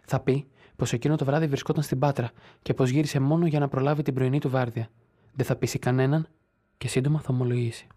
Θα 0.05 0.19
πει 0.19 0.48
πως 0.75 0.93
εκείνο 0.93 1.15
το 1.15 1.25
βράδυ 1.25 1.48
βρισκόταν 1.48 1.84
στην 1.84 2.00
Πάτρα 2.00 2.31
και 2.62 2.74
πως 2.74 2.89
γύρισε 2.89 3.19
μόνο 3.19 3.48
για 3.48 3.60
να 3.60 3.67
προλάβει 3.67 4.01
την 4.01 4.13
πρωινή 4.13 4.39
του 4.39 4.50
βάρδια. 4.50 4.89
Δεν 5.34 5.45
θα 5.45 5.55
πείσει 5.55 5.79
κανέναν 5.79 6.27
και 6.77 6.88
σύντομα 6.88 7.19
θα 7.19 7.27
ομολογήσει. 7.29 7.88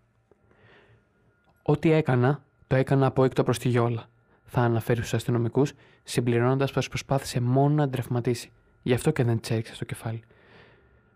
Ό,τι 1.62 1.90
έκανα, 1.90 2.44
το 2.66 2.76
έκανα 2.76 3.06
από 3.06 3.24
έκτο 3.24 3.42
προς 3.42 3.58
τη 3.58 3.68
γιόλα, 3.68 4.08
θα 4.50 4.60
αναφέρει 4.60 4.98
στους 4.98 5.14
αστυνομικούς, 5.14 5.72
συμπληρώνοντας 6.02 6.72
πως 6.72 6.88
προσπάθησε 6.88 7.40
μόνο 7.40 7.74
να 7.74 7.88
ντρευματίσει. 7.88 8.52
Γι' 8.82 8.94
αυτό 8.94 9.10
και 9.10 9.24
δεν 9.24 9.40
τη 9.40 9.54
έριξε 9.54 9.74
στο 9.74 9.84
κεφάλι. 9.84 10.22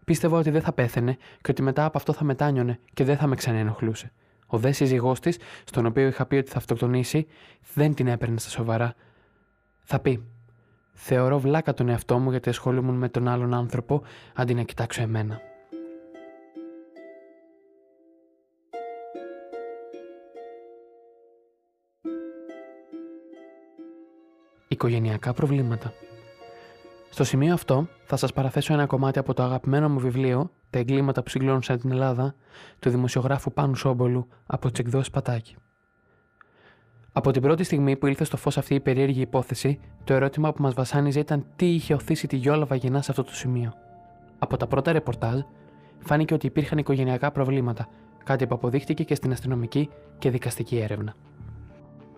Πίστευα 0.05 0.39
ότι 0.39 0.51
δεν 0.51 0.63
θα 0.63 0.73
πέθαινε 0.73 1.17
και 1.41 1.51
ότι 1.51 1.63
μετά 1.63 1.85
από 1.85 1.99
αυτό 1.99 2.13
θα 2.13 2.25
μετάνιωνε 2.25 2.79
και 2.95 3.05
δεν 3.05 3.17
θα 3.17 3.27
με 3.27 3.35
ξαναενοχλούσε. 3.35 4.13
Ο 4.47 4.59
δε 4.59 4.73
σύζυγός 4.73 5.21
της, 5.21 5.39
στον 5.65 5.87
οποίο 5.87 6.07
είχα 6.07 6.27
πει 6.27 6.37
ότι 6.37 6.51
θα 6.51 6.59
αυτοκτονήσει, 6.59 7.27
δεν 7.75 7.95
την 7.95 8.07
έπαιρνε 8.07 8.39
στα 8.39 8.51
σοβαρά. 8.51 8.95
Θα 9.83 10.01
πει: 10.01 10.25
Θεωρώ 10.93 11.39
βλάκα 11.39 11.75
τον 11.75 11.89
εαυτό 11.89 12.19
μου 12.19 12.31
γιατί 12.31 12.49
ασχολούμουν 12.49 12.95
με 12.95 13.09
τον 13.09 13.29
άλλον 13.29 13.55
άνθρωπο 13.55 14.03
αντί 14.35 14.55
να 14.55 14.63
κοιτάξω 14.63 15.03
εμένα. 15.03 15.41
Οικογενειακά 24.83 25.33
προβλήματα. 25.33 25.93
Στο 27.11 27.25
σημείο 27.25 27.55
αυτό 27.55 27.89
θα 28.05 28.17
σας 28.17 28.33
παραθέσω 28.33 28.73
ένα 28.73 28.87
κομμάτι 28.87 29.19
από 29.19 29.35
το 29.35 29.43
αγαπημένο 29.43 29.89
μου 29.89 29.99
βιβλίο 29.99 30.51
«Τα 30.71 30.79
εγκλήματα 30.79 31.23
που 31.23 31.29
συγκλώνουσαν 31.29 31.79
την 31.79 31.91
Ελλάδα» 31.91 32.35
του 32.79 32.91
δημοσιογράφου 32.91 33.53
Πάνου 33.53 33.75
Σόμπολου 33.75 34.29
από 34.47 34.71
τις 34.71 34.81
εκδόσεις 34.81 35.11
Πατάκη. 35.11 35.57
Από 37.13 37.31
την 37.31 37.43
πρώτη 37.43 37.65
στιγμή 37.65 37.97
που 37.97 38.07
ήλθε 38.07 38.25
στο 38.25 38.37
φως 38.37 38.59
αυτή 38.59 38.75
η 38.75 38.81
περίεργη 38.81 39.21
υπόθεση, 39.21 39.81
το 40.05 40.15
ερώτημα 40.15 40.53
που 40.53 40.63
μας 40.63 40.75
βασάνιζε 40.75 41.21
ήταν 41.21 41.47
τι 41.57 41.75
είχε 41.75 41.95
οθήσει 41.95 42.27
τη 42.27 42.37
Γιόλα 42.37 42.65
Βαγενά 42.65 43.03
σε 43.03 43.11
αυτό 43.11 43.25
το 43.25 43.35
σημείο. 43.35 43.73
Από 44.39 44.57
τα 44.57 44.67
πρώτα 44.67 44.93
ρεπορτάζ, 44.93 45.41
φάνηκε 45.99 46.35
ότι 46.35 46.47
υπήρχαν 46.47 46.79
οικογενειακά 46.79 47.31
προβλήματα, 47.31 47.89
κάτι 48.25 48.47
που 48.47 48.55
αποδείχτηκε 48.55 49.05
και 49.05 49.15
στην 49.15 49.33
αστυνομική 49.33 49.89
και 50.19 50.31
δικαστική 50.31 50.77
έρευνα. 50.77 51.15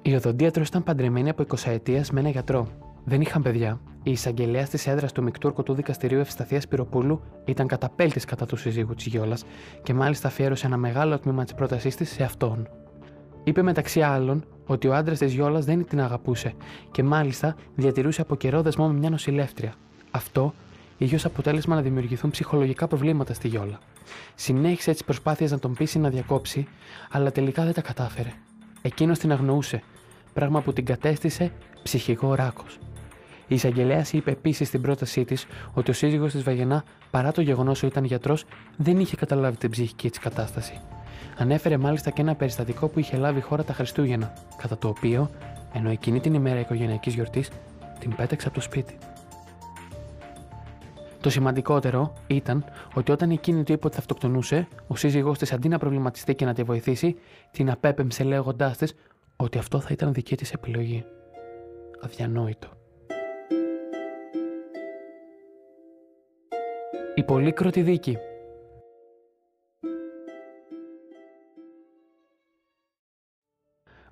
Η 0.07 0.15
οδοντίατρο 0.15 0.63
ήταν 0.67 0.83
παντρεμένη 0.83 1.29
από 1.29 1.45
20 1.49 1.71
ετία 1.71 2.05
με 2.13 2.21
ένα 2.21 2.29
γιατρό. 2.29 2.69
Δεν 3.05 3.21
είχαν 3.21 3.43
παιδιά. 3.43 3.81
Η 4.03 4.11
εισαγγελέα 4.11 4.67
της 4.67 4.87
έδρας 4.87 5.13
του 5.13 5.23
Μικτούρκου 5.23 5.63
του 5.63 5.75
Δικαστηρίου 5.75 6.19
Ευσταθίας 6.19 6.69
Πυροπούλου 6.69 7.21
ήταν 7.45 7.67
καταπέλτης 7.67 8.25
κατά 8.25 8.47
του 8.47 8.57
συζύγου 8.57 8.95
της 8.95 9.07
Γιόλα 9.07 9.39
και 9.83 9.95
μάλιστα 9.95 10.29
αφιέρωσε 10.29 10.67
ένα 10.67 10.77
μεγάλο 10.77 11.19
τμήμα 11.19 11.45
της 11.45 11.55
πρότασής 11.55 11.97
της 11.97 12.11
σε 12.11 12.23
αυτόν. 12.23 12.69
Είπε 13.45 13.63
μεταξύ 13.63 14.01
άλλων 14.01 14.45
ότι 14.67 14.89
ο 14.89 14.95
άντρας 14.95 15.19
της 15.19 15.33
Γιόλα 15.33 15.61
δεν 15.61 15.87
την 15.87 16.01
αγαπούσε 16.01 16.55
και 16.91 17.03
μάλιστα 17.03 17.57
διατηρούσε 17.75 18.21
από 18.21 18.37
καιρό 18.37 18.63
δεσμό 18.63 18.87
με 18.89 18.95
μια 18.95 19.11
νοσηλεύτρια. 19.11 19.75
Αυτό 20.11 20.55
είχε 20.99 21.17
ω 21.17 21.19
αποτέλεσμα 21.25 21.75
να 21.75 21.83
δημιουργηθούν 21.83 22.31
ψυχολογικά 22.31 22.87
προβλήματα 22.87 23.35
στη 23.35 23.49
Γιόλα. 23.49 23.79
Συνέχισε 24.35 24.93
τις 24.93 25.05
προσπάθειες 25.05 25.51
να 25.51 25.59
τον 25.59 25.75
πείσει 25.75 25.99
να 25.99 26.09
διακόψει, 26.09 26.67
αλλά 27.11 27.33
τελικά 27.33 27.65
δεν 27.65 27.73
τα 27.73 27.81
κατάφερε. 27.81 28.33
Εκείνος 28.83 29.19
την 29.19 29.33
αγνοούσε, 29.33 29.83
πράγμα 30.35 30.61
που 30.61 30.73
την 30.73 30.85
κατέστησε 30.85 31.53
ψυχικό 31.83 32.35
ράκος. 32.35 32.79
Η 33.49 33.55
εισαγγελέας 33.55 34.13
είπε 34.13 34.31
επίσης 34.31 34.69
στην 34.69 34.81
πρότασή 34.81 35.25
της 35.25 35.47
ότι 35.75 35.91
ο 35.91 35.95
σύζυγος 35.95 36.33
της 36.33 36.43
Βαγενά, 36.43 36.85
παρά 37.11 37.33
το 37.33 37.41
γεγονός 37.41 37.79
ότι 37.79 37.87
ήταν 37.87 38.05
γιατρός, 38.05 38.45
δεν 38.77 39.01
είχε 39.01 39.17
καταλάβει 39.17 39.57
την 39.57 39.71
ψυχική 39.71 40.11
της 40.11 40.19
κατάσταση. 40.19 40.81
Ανέφερε 41.39 41.77
μάλιστα 41.77 42.11
και 42.11 42.21
ένα 42.21 42.35
περιστατικό 42.35 42.89
που 42.89 42.99
είχε 42.99 43.17
λάβει 43.17 43.39
η 43.39 43.43
χώρα 43.43 43.65
τα 43.65 43.73
Χριστούγεννα, 43.73 44.33
κατά 44.57 44.79
το 44.79 44.89
οποίο, 44.89 45.31
ενώ 45.73 45.91
εκείνη 45.91 46.21
την 46.21 46.35
ημέρα 46.35 46.61
οικογενειακής 46.61 47.15
γιορτής, 47.15 47.51
την 47.99 48.15
πέταξε 48.15 48.47
από 48.47 48.57
το 48.57 48.63
σπίτι. 48.63 48.99
Το 51.21 51.31
σημαντικότερο 51.31 52.13
ήταν 52.27 52.65
ότι 52.95 53.13
όταν 53.13 53.31
εκείνη 53.31 53.63
του 53.63 53.73
είπε 53.73 53.87
ότι 53.87 53.95
θα 53.95 54.01
αυτοκτονούσε, 54.01 54.69
ο 54.87 54.97
σύζυγός 54.97 55.39
της 55.39 55.53
αντί 55.53 55.69
να 55.69 55.79
προβληματιστεί 55.79 56.35
και 56.35 56.45
να 56.45 56.55
τη 56.55 56.63
βοηθήσει, 56.63 57.17
την 57.51 57.71
απέπεμψε 57.71 58.25
λέγοντάς 58.25 58.77
της 58.77 58.95
ότι 59.37 59.59
αυτό 59.59 59.81
θα 59.81 59.89
ήταν 59.91 60.13
δική 60.13 60.37
της 60.37 60.53
επιλογή. 60.53 61.05
Αδιανόητο. 62.01 62.69
Η 67.15 67.23
πολύκροτη 67.25 67.83
δίκη 67.83 68.19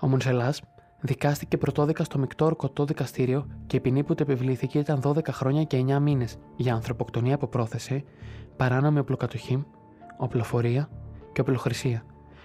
Ο 0.03 0.09
Μονσελάς 0.09 0.63
δικάστηκε 1.01 1.57
πρωτόδικα 1.57 2.05
στο 2.05 2.19
μεικτό 2.19 2.45
ορκωτό 2.45 2.85
δικαστήριο 2.85 3.47
και 3.67 3.77
η 3.77 3.81
ποινή 3.81 4.05
που 4.05 4.15
του 4.15 4.23
επιβλήθηκε 4.23 4.79
ήταν 4.79 5.01
12 5.05 5.27
χρόνια 5.29 5.65
και 5.65 5.85
9 5.89 5.99
μήνες 5.99 6.39
για 6.57 6.75
ανθρωποκτονία 6.75 7.35
από 7.35 7.47
πρόθεση, 7.47 8.05
παράνομη 8.57 8.99
οπλοκατοχή, 8.99 9.67
οπλοφορία 10.17 10.89
και 11.33 11.41
οπλοχρησία, 11.41 12.05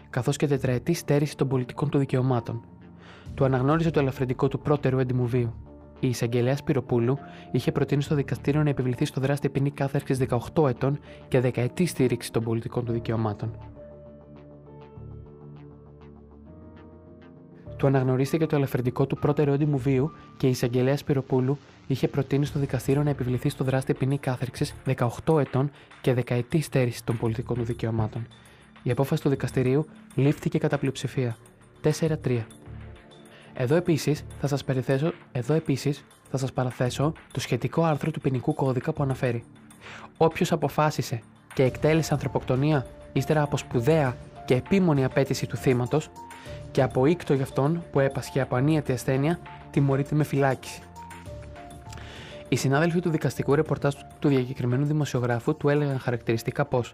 καθώς 0.09 0.37
και 0.37 0.47
τετραετή 0.47 0.93
στέρηση 0.93 1.37
των 1.37 1.47
πολιτικών 1.47 1.89
του 1.89 1.97
δικαιωμάτων. 1.97 2.65
Του 3.33 3.45
αναγνώρισε 3.45 3.91
το 3.91 3.99
ελαφρυντικό 3.99 4.47
του 4.47 4.59
πρώτερου 4.59 4.99
έντιμου 4.99 5.27
βίου. 5.27 5.53
Η 5.99 6.07
εισαγγελέα 6.07 6.57
Πυροπούλου 6.65 7.17
είχε 7.51 7.71
προτείνει 7.71 8.01
στο 8.01 8.15
δικαστήριο 8.15 8.63
να 8.63 8.69
επιβληθεί 8.69 9.05
στο 9.05 9.21
δράστη 9.21 9.49
ποινή 9.49 9.71
κάθερξη 9.71 10.27
18 10.53 10.69
ετών 10.69 10.99
και 11.27 11.39
δεκαετή 11.39 11.85
στήριξη 11.85 12.31
των 12.31 12.43
πολιτικών 12.43 12.85
του 12.85 12.91
δικαιωμάτων. 12.91 13.57
Του 17.77 17.87
αναγνωρίστηκε 17.87 18.45
το 18.45 18.55
ελαφρυντικό 18.55 19.05
του 19.05 19.17
πρώτερο 19.17 19.53
έντιμου 19.53 19.77
βίου 19.77 20.11
και 20.37 20.47
η 20.47 20.49
εισαγγελέα 20.49 20.97
Σπυροπούλου 20.97 21.57
είχε 21.87 22.07
προτείνει 22.07 22.45
στο 22.45 22.59
δικαστήριο 22.59 23.03
να 23.03 23.09
επιβληθεί 23.09 23.49
στο 23.49 23.63
δράστη 23.63 23.93
ποινή 23.93 24.17
κάθερξη 24.17 24.73
18 25.25 25.39
ετών 25.39 25.71
και 26.01 26.13
δεκαετή 26.13 26.61
στέρηση 26.61 27.03
των 27.03 27.17
πολιτικών 27.17 27.57
του 27.57 27.63
δικαιωμάτων. 27.63 28.27
Η 28.83 28.91
απόφαση 28.91 29.21
του 29.21 29.29
δικαστηρίου 29.29 29.85
λήφθηκε 30.15 30.57
κατά 30.57 30.77
πλειοψηφία. 30.77 31.37
4-3. 31.99 32.45
Εδώ 33.53 33.75
επίσης 33.75 34.25
θα 34.39 34.47
σας 34.47 34.63
περιθέσω, 34.63 35.13
εδώ 35.31 35.53
επίσης 35.53 36.05
θα 36.29 36.37
σας 36.37 36.51
παραθέσω 36.53 37.13
το 37.31 37.39
σχετικό 37.39 37.83
άρθρο 37.83 38.11
του 38.11 38.21
ποινικού 38.21 38.53
κώδικα 38.53 38.93
που 38.93 39.03
αναφέρει. 39.03 39.43
Όποιος 40.17 40.51
αποφάσισε 40.51 41.21
και 41.53 41.63
εκτέλεσε 41.63 42.13
ανθρωποκτονία 42.13 42.85
ύστερα 43.13 43.41
από 43.41 43.57
σπουδαία 43.57 44.17
και 44.45 44.55
επίμονη 44.55 45.03
απέτηση 45.03 45.47
του 45.47 45.57
θύματος 45.57 46.09
και 46.71 46.81
από 46.81 47.05
ήκτο 47.05 47.33
για 47.33 47.43
αυτόν 47.43 47.83
που 47.91 47.99
έπασχε 47.99 48.41
από 48.41 48.55
ανίατη 48.55 48.91
ασθένεια 48.91 49.39
τιμωρείται 49.71 50.15
με 50.15 50.23
φυλάκιση. 50.23 50.81
Οι 52.49 52.55
συνάδελφοι 52.55 52.99
του 52.99 53.09
δικαστικού 53.09 53.55
ρεπορτάζ 53.55 53.93
του 54.19 54.27
διακεκριμένου 54.27 54.85
δημοσιογράφου 54.85 55.57
του 55.57 55.69
έλεγαν 55.69 55.99
χαρακτηριστικά 55.99 56.65
πως 56.65 56.93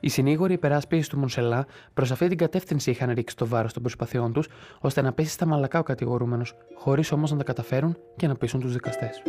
οι 0.00 0.08
συνήγοροι 0.08 0.52
υπεράσπιση 0.52 1.08
του 1.10 1.18
Μονσελά 1.18 1.66
προς 1.94 2.10
αυτή 2.10 2.28
την 2.28 2.36
κατεύθυνση 2.36 2.90
είχαν 2.90 3.10
ρίξει 3.10 3.36
το 3.36 3.46
βάρος 3.46 3.72
των 3.72 3.82
προσπαθειών 3.82 4.32
τους 4.32 4.48
ώστε 4.80 5.02
να 5.02 5.12
πέσει 5.12 5.30
στα 5.30 5.46
μαλακά 5.46 5.78
ο 5.78 5.82
κατηγορούμενος, 5.82 6.54
χωρίς 6.74 7.12
όμως 7.12 7.30
να 7.30 7.36
τα 7.36 7.44
καταφέρουν 7.44 7.96
και 8.16 8.26
να 8.26 8.34
πείσουν 8.34 8.60
τους 8.60 8.72
δικαστές. 8.72 9.22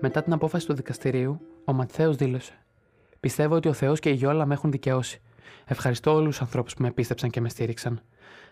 Μετά 0.00 0.22
την 0.22 0.32
απόφαση 0.32 0.66
του 0.66 0.74
δικαστηρίου, 0.74 1.40
ο 1.64 1.72
Ματθαίος 1.72 2.16
δήλωσε: 2.16 2.52
Πιστεύω 3.20 3.54
ότι 3.54 3.68
ο 3.68 3.72
Θεός 3.72 4.00
και 4.00 4.10
η 4.10 4.14
Γιόλα 4.14 4.46
με 4.46 4.54
έχουν 4.54 4.70
δικαιώσει. 4.70 5.20
Ευχαριστώ 5.64 6.14
όλους 6.14 6.28
τους 6.28 6.40
ανθρώπους 6.40 6.74
που 6.74 6.82
με 6.82 6.90
πίστεψαν 6.90 7.30
και 7.30 7.40
με 7.40 7.48
στήριξαν. 7.48 8.00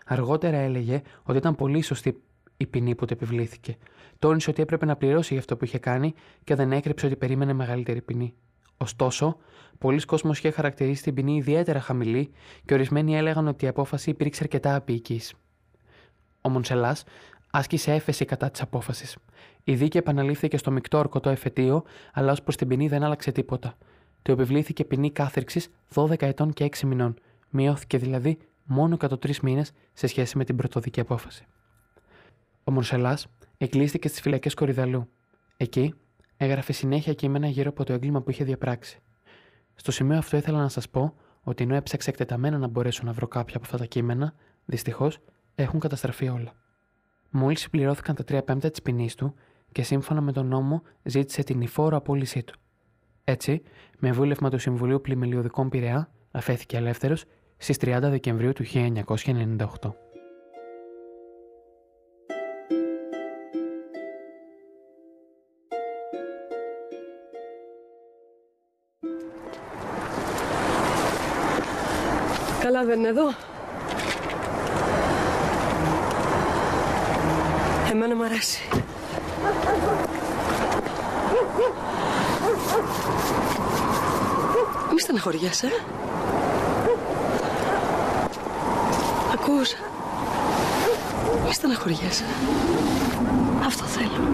Αργότερα 0.05 0.57
έλεγε 0.57 1.01
ότι 1.23 1.37
ήταν 1.37 1.55
πολύ 1.55 1.81
σωστή 1.81 2.21
η 2.57 2.65
ποινή 2.65 2.95
που 2.95 3.05
του 3.05 3.13
επιβλήθηκε. 3.13 3.77
Τόνισε 4.19 4.49
ότι 4.49 4.61
έπρεπε 4.61 4.85
να 4.85 4.95
πληρώσει 4.95 5.27
για 5.33 5.39
αυτό 5.39 5.57
που 5.57 5.65
είχε 5.65 5.77
κάνει 5.77 6.13
και 6.43 6.55
δεν 6.55 6.71
έκρυψε 6.71 7.05
ότι 7.05 7.15
περίμενε 7.15 7.53
μεγαλύτερη 7.53 8.01
ποινή. 8.01 8.33
Ωστόσο, 8.77 9.37
πολλοί 9.77 10.05
κόσμοι 10.05 10.31
είχε 10.31 10.51
χαρακτηρίσει 10.51 11.03
την 11.03 11.13
ποινή 11.13 11.35
ιδιαίτερα 11.35 11.79
χαμηλή 11.79 12.31
και 12.65 12.73
ορισμένοι 12.73 13.17
έλεγαν 13.17 13.47
ότι 13.47 13.65
η 13.65 13.67
απόφαση 13.67 14.09
υπήρξε 14.09 14.43
αρκετά 14.43 14.75
απειική. 14.75 15.21
Ο 16.41 16.49
Μονσελάς 16.49 17.03
άσκησε 17.51 17.93
έφεση 17.93 18.25
κατά 18.25 18.49
της 18.51 18.61
απόφασης. 18.61 19.17
Η 19.63 19.75
δίκη 19.75 19.97
επαναλήφθηκε 19.97 20.57
στο 20.57 20.71
μεικτό 20.71 20.97
ορκωτό 20.97 21.29
εφετείο, 21.29 21.83
αλλά 22.13 22.31
ως 22.31 22.41
προς 22.41 22.55
την 22.55 22.67
ποινή 22.67 22.87
δεν 22.87 23.03
άλλαξε 23.03 23.31
τίποτα. 23.31 23.77
Του 24.21 24.31
επιβλήθηκε 24.31 24.85
ποινή 24.85 25.11
κάθερξης 25.11 25.69
12 25.93 26.21
ετών 26.21 26.53
και 26.53 26.69
6 26.71 26.79
μηνών. 26.79 27.19
Μειώθηκε 27.49 27.97
δηλαδή 27.97 28.37
μόνο 28.63 28.97
κατά 28.97 29.19
τρει 29.19 29.33
μήνες 29.41 29.71
σε 29.93 30.07
σχέση 30.07 30.37
με 30.37 30.43
την 30.43 30.55
πρωτοδική 30.55 30.99
απόφαση. 30.99 31.45
Ο 32.63 32.71
Μονσελά 32.71 33.17
εκκλείστηκε 33.57 34.07
στις 34.07 34.21
φυλακές 34.21 34.53
Κορυδαλού. 34.53 35.09
Εκεί 35.57 35.93
έγραφε 36.37 36.73
συνέχεια 36.73 37.13
κείμενα 37.13 37.47
γύρω 37.47 37.69
από 37.69 37.83
το 37.83 37.93
έγκλημα 37.93 38.21
που 38.21 38.29
είχε 38.29 38.43
διαπράξει. 38.43 38.99
Στο 39.75 39.91
σημείο 39.91 40.17
αυτό 40.17 40.37
ήθελα 40.37 40.59
να 40.59 40.69
σας 40.69 40.89
πω 40.89 41.13
ότι 41.41 41.63
ενώ 41.63 41.75
έψαξα 41.75 42.09
εκτεταμένα 42.09 42.57
να 42.57 42.67
μπορέσω 42.67 43.03
να 43.03 43.11
βρω 43.11 43.27
κάποια 43.27 43.55
από 43.55 43.65
αυτά 43.65 43.77
τα 43.77 43.85
κείμενα, 43.85 44.33
δυστυχώς 44.65 45.19
έχουν 45.55 45.79
καταστραφεί 45.79 46.27
όλα. 46.27 46.53
Μόλις 47.29 47.59
συμπληρώθηκαν 47.59 48.15
τα 48.15 48.23
τρία 48.23 48.43
πέμπτα 48.43 48.69
της 48.69 48.81
ποινής 48.81 49.15
του 49.15 49.33
και 49.71 49.83
σύμφωνα 49.83 50.21
με 50.21 50.31
τον 50.31 50.47
νόμο 50.47 50.81
ζήτησε 51.03 51.43
την 51.43 51.61
υφόρο 51.61 51.97
απόλυσή 51.97 52.43
του. 52.43 52.59
Έτσι, 53.29 53.61
με 53.99 54.11
βούλευμα 54.11 54.49
του 54.49 54.57
Συμβουλίου 54.57 55.01
Πλημελιωδικών 55.01 55.69
Πειραιά, 55.69 56.09
αφέθηκε 56.31 56.77
ελεύθερος 56.77 57.23
στις 57.57 57.77
30 57.81 57.97
Δεκεμβρίου 58.01 58.53
του 58.53 58.63
1998. 58.63 59.93
Καλά 72.61 72.85
δεν 72.85 72.99
είναι 72.99 73.07
εδώ. 73.07 73.29
Εμένα 77.91 78.15
μου 78.15 78.23
αρέσει. 78.23 78.61
Μη 84.93 84.99
στεναχωριέσαι. 84.99 85.65
ε. 85.67 85.69
Ακούς. 89.33 89.73
Μη 91.45 91.53
στεναχωριέσαι. 91.53 92.23
Αυτό 93.65 93.83
θέλω. 93.83 94.27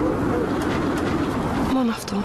Μόνο 1.73 1.91
αυτό. 1.91 2.23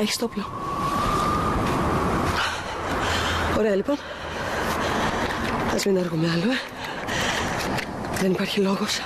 Έχεις 0.00 0.16
το 0.16 0.24
όπλο. 0.24 0.44
Ωραία 3.58 3.74
λοιπόν. 3.74 3.96
Ας 5.74 5.84
μην 5.84 5.96
έργομαι 5.96 6.28
άλλο, 6.32 6.52
ε. 6.52 6.56
Δεν 8.20 8.30
υπάρχει 8.30 8.60
λόγος. 8.60 9.00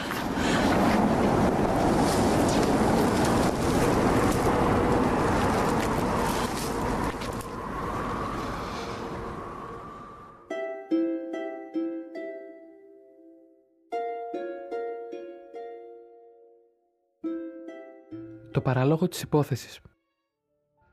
Το 18.56 18.62
παράλογο 18.62 19.08
της 19.08 19.22
υπόθεσης. 19.22 19.80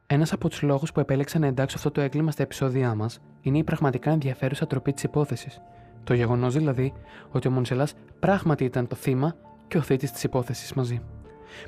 Ένας 0.08 0.34
από 0.34 0.50
τους 0.50 0.62
λόγους 0.62 0.92
που 0.92 1.00
επέλεξα 1.00 1.40
να 1.40 1.48
εντάξω 1.48 1.78
αυτό 1.78 1.92
το 1.92 2.02
έγκλημα 2.02 2.32
στα 2.32 2.44
επεισόδια 2.44 2.96
μας 2.96 3.20
είναι 3.42 3.58
η 3.58 3.64
πραγματικά 3.64 4.12
ενδιαφέρουσα 4.12 4.68
τροπή 4.68 4.94
της 4.94 5.04
υπόθεσης. 5.04 5.62
Το 6.04 6.14
γεγονός 6.14 6.54
δηλαδή 6.54 6.94
ότι 7.32 7.48
ο 7.48 7.52
Μονσελάς 7.52 7.94
πράγματι 8.20 8.64
ήταν 8.64 8.88
το 8.88 8.96
θύμα 8.96 9.36
και 9.68 9.78
ο 9.78 9.82
θήτης 9.82 10.12
της 10.12 10.24
υπόθεσης 10.24 10.74
μαζί. 10.74 11.02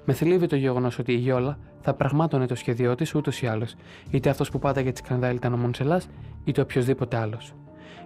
Με 0.06 0.14
θλίβει 0.14 0.48
το 0.48 0.56
γεγονός 0.56 1.00
ότι 1.00 1.12
η 1.12 1.18
Γιόλα 1.18 1.58
θα 1.82 1.94
πραγμάτωνε 1.94 2.46
το 2.46 2.56
σχέδιό 2.56 2.96
της 2.96 3.16
ούτως 3.16 3.42
ή 3.42 3.48
άλλως, 3.48 3.76
είτε 4.10 4.30
αυτός 4.30 4.50
που 4.50 4.60
πάταγε 4.60 4.92
τη 4.92 4.98
σκανδάλη 4.98 5.36
ήταν 5.36 5.54
ο 5.54 5.58
Μονσελάς, 5.58 6.08
είτε 6.44 6.62
οποιοδήποτε 6.62 7.18
άλλος. 7.18 7.54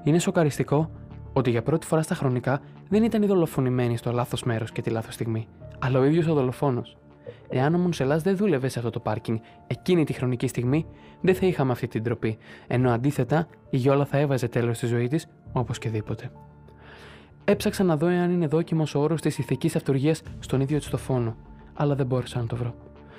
Είναι 0.04 0.20
σοκαριστικό 0.20 0.92
ότι 1.34 1.50
για 1.50 1.64
πρώτη 1.64 1.86
φορά 1.86 2.02
στα 2.02 2.16
χρονικά 2.16 2.62
δεν 2.90 3.04
ήταν 3.04 3.24
η 3.24 3.26
δολοφονημένη 3.26 3.98
στο 3.98 4.12
λάθος 4.12 4.44
μέρος 4.44 4.72
και 4.72 4.82
τη 4.82 4.90
λάθος 4.90 5.14
στιγμή, 5.14 5.48
αλλά 5.80 6.00
ο 6.00 6.04
ίδιος 6.04 6.28
ο 6.28 6.34
δολοφόνος. 6.34 6.98
Εάν 7.50 7.76
ο 7.76 7.78
Μονσελάς 7.78 8.24
δεν 8.24 8.38
δούλευε 8.38 8.68
σε 8.68 8.80
αυτό 8.80 8.92
το 8.92 9.00
πάρκινγκ 9.00 9.38
εκείνη 9.68 10.04
τη 10.04 10.14
χρονική 10.14 10.48
στιγμή, 10.48 10.86
δεν 11.22 11.36
θα 11.36 11.46
είχαμε 11.46 11.72
αυτή 11.72 11.88
την 11.88 12.04
τροπή, 12.04 12.38
ενώ 12.68 12.92
αντίθετα 12.92 13.48
η 13.70 13.78
Γιόλα 13.78 14.06
θα 14.06 14.18
έβαζε 14.18 14.48
τέλος 14.48 14.78
στη 14.78 14.86
ζωή 14.86 15.08
της 15.08 15.28
οπωσδήποτε. 15.52 16.32
Έψαξα 17.44 17.84
να 17.84 17.98
δω 17.98 18.08
εάν 18.08 18.32
είναι 18.32 18.48
δόκιμος 18.48 18.96
ο 18.96 19.00
όρος 19.00 19.22
της 19.22 19.38
ηθικής 19.38 19.76
αυτοργίας 19.76 20.22
στον 20.40 20.62
ίδιο 20.62 20.78
της 20.78 20.90
το 20.90 20.98
φόνο, 20.98 21.36
αλλά 21.74 21.96
δεν 21.96 22.06
μπόρεσα 22.06 22.40
να 22.40 22.46
το 22.46 22.56
βρω. 22.56 22.76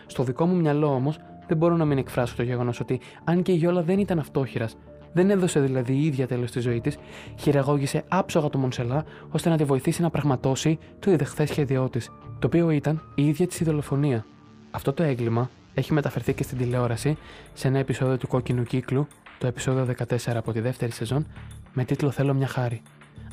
Στο 0.06 0.22
δικό 0.22 0.46
μου 0.46 0.56
μυαλό 0.56 0.94
όμως 0.94 1.18
δεν 1.46 1.56
μπορώ 1.56 1.76
να 1.76 1.84
μην 1.84 1.98
εκφράσω 1.98 2.36
το 2.36 2.42
γεγονός 2.42 2.80
ότι 2.80 3.00
αν 3.24 3.42
και 3.42 3.52
η 3.52 3.54
Γιόλα 3.54 3.82
δεν 3.82 3.98
ήταν 3.98 4.18
αυτόχειρας, 4.18 4.76
δεν 5.12 5.30
έδωσε 5.30 5.60
δηλαδή 5.60 5.92
η 5.92 6.06
ίδια 6.06 6.26
τέλος 6.26 6.48
στη 6.48 6.60
ζωή 6.60 6.80
της, 6.80 6.96
χειραγώγησε 7.38 8.04
άψογα 8.08 8.48
το 8.48 8.58
Μονσελά 8.58 9.04
ώστε 9.30 9.48
να 9.48 9.56
τη 9.56 9.64
βοηθήσει 9.64 10.02
να 10.02 10.10
πραγματώσει 10.10 10.78
το 10.98 11.10
ιδεχθές 11.10 11.48
σχέδιό 11.48 11.88
της, 11.88 12.10
το 12.40 12.46
οποίο 12.46 12.70
ήταν 12.70 13.02
η 13.14 13.26
ίδια 13.26 13.46
της 13.46 13.60
η 13.60 13.64
δολοφονία. 13.64 14.26
Αυτό 14.70 14.92
το 14.92 15.02
έγκλημα 15.02 15.50
έχει 15.74 15.92
μεταφερθεί 15.92 16.32
και 16.32 16.42
στην 16.42 16.58
τηλεόραση 16.58 17.16
σε 17.54 17.68
ένα 17.68 17.78
επεισόδιο 17.78 18.18
του 18.18 18.26
Κόκκινου 18.26 18.62
Κύκλου, 18.62 19.06
το 19.38 19.46
επεισόδιο 19.46 19.94
14 20.08 20.16
από 20.34 20.52
τη 20.52 20.60
δεύτερη 20.60 20.92
σεζόν, 20.92 21.26
με 21.72 21.84
τίτλο 21.84 22.10
Θέλω 22.10 22.34
μια 22.34 22.46
χάρη. 22.46 22.82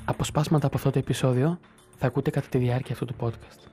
Αποσπάσματα 0.06 0.68
από 0.68 0.78
αυτό 0.78 0.92
το 0.92 1.00
επεισόδιο 1.00 1.60
θα 1.98 2.08
ακούτε 2.08 2.30
κατά 2.30 2.48
τη 2.48 2.58
διάρκεια 2.58 2.94
αυτού 2.94 3.06
του 3.06 3.16
podcast. 3.20 3.70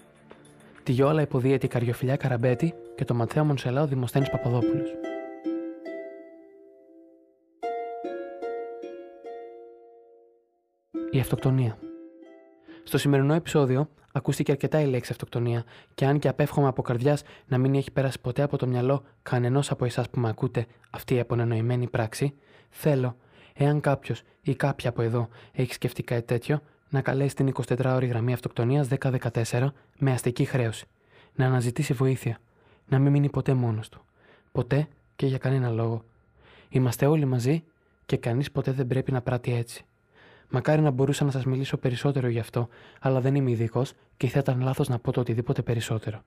Τη 0.83 0.93
Γιόλα 0.93 1.23
υποδίεται 1.23 1.67
η 1.67 1.69
Καριοφιλιά 1.69 2.17
Καραμπέτη 2.17 2.75
και 2.97 3.05
το 3.05 3.15
Ματθαίο 3.15 3.45
Μονσελά 3.45 3.83
ο 3.83 3.87
Δημοσθένης 3.87 4.31
Παπαδόπουλος. 4.31 4.91
Η 11.11 11.21
αυτοκτονία. 11.21 11.79
Στο 12.85 12.99
σημερινό 12.99 13.35
επεισόδιο 13.35 13.89
ακούστηκε 14.17 14.51
αρκετά 14.51 14.81
η 14.81 14.87
λέξη 14.87 15.13
αυτοκτονία, 15.13 15.65
και 15.95 16.05
αν 16.07 16.19
και 16.19 16.29
απέφχομαι 16.29 16.69
από 16.69 16.83
καρδιάς 16.83 17.23
να 17.47 17.59
μην 17.59 17.75
έχει 17.75 17.91
πέρασει 17.91 18.21
ποτέ 18.21 18.43
από 18.43 18.57
το 18.57 18.67
μυαλό 18.67 19.03
κανενός 19.23 19.71
από 19.71 19.85
εσάς 19.85 20.11
που 20.11 20.21
με 20.21 20.29
ακούτε 20.29 20.67
αυτή 20.91 21.15
η 21.15 21.21
απονενοημένη 21.21 21.89
πράξη, 21.89 22.35
θέλω, 22.71 23.17
εάν 23.55 23.81
κάποιος 23.81 24.23
ή 24.43 24.55
κάποια 24.55 24.91
από 24.91 25.03
εδώ 25.03 25.29
έχει 25.53 25.73
σκεφτεί 25.73 26.03
κάτι 26.03 26.23
τέτοιο, 26.23 26.61
να 26.89 27.01
καλέσει 27.01 27.35
την 27.35 27.53
24ωρη 27.67 28.07
γραμμή 28.09 28.33
αυτοκτονίας 28.33 28.89
1014 28.89 29.69
με 29.99 30.13
αστική 30.13 30.45
χρέωση. 30.45 30.87
Να 31.35 31.47
αναζητήσει 31.47 31.93
βοήθεια. 31.93 32.39
Να 32.87 32.99
μην 32.99 33.13
μείνει 33.13 33.31
ποτέ 33.31 33.55
μόνος 33.55 33.89
του. 33.89 34.05
Ποτέ 34.53 34.89
και 35.17 35.27
για 35.27 35.39
κανένα 35.39 35.71
λόγο. 35.71 36.05
Είμαστε 36.69 37.07
όλοι 37.07 37.25
μαζί 37.25 37.65
και 38.07 38.17
κανείς 38.17 38.51
ποτέ 38.51 38.73
δεν 38.73 38.87
πρέπει 38.87 39.13
να 39.13 39.23
πράττει 39.23 39.55
έτσι. 39.55 39.85
Μακάρι 40.55 40.83
να 40.83 40.91
μπορούσα 40.91 41.25
να 41.25 41.31
σας 41.31 41.45
μιλήσω 41.45 41.77
περισσότερο 41.77 42.29
γι' 42.29 42.39
αυτό, 42.39 42.69
αλλά 43.01 43.21
δεν 43.21 43.35
είμαι 43.35 43.51
ειδικός 43.51 43.93
και 44.17 44.29
θα 44.29 44.39
ήταν 44.39 44.61
λάθος 44.61 44.89
να 44.89 44.99
πω 44.99 45.13
το 45.13 45.21
οτιδήποτε 45.21 45.63
περισσότερο. 45.63 46.23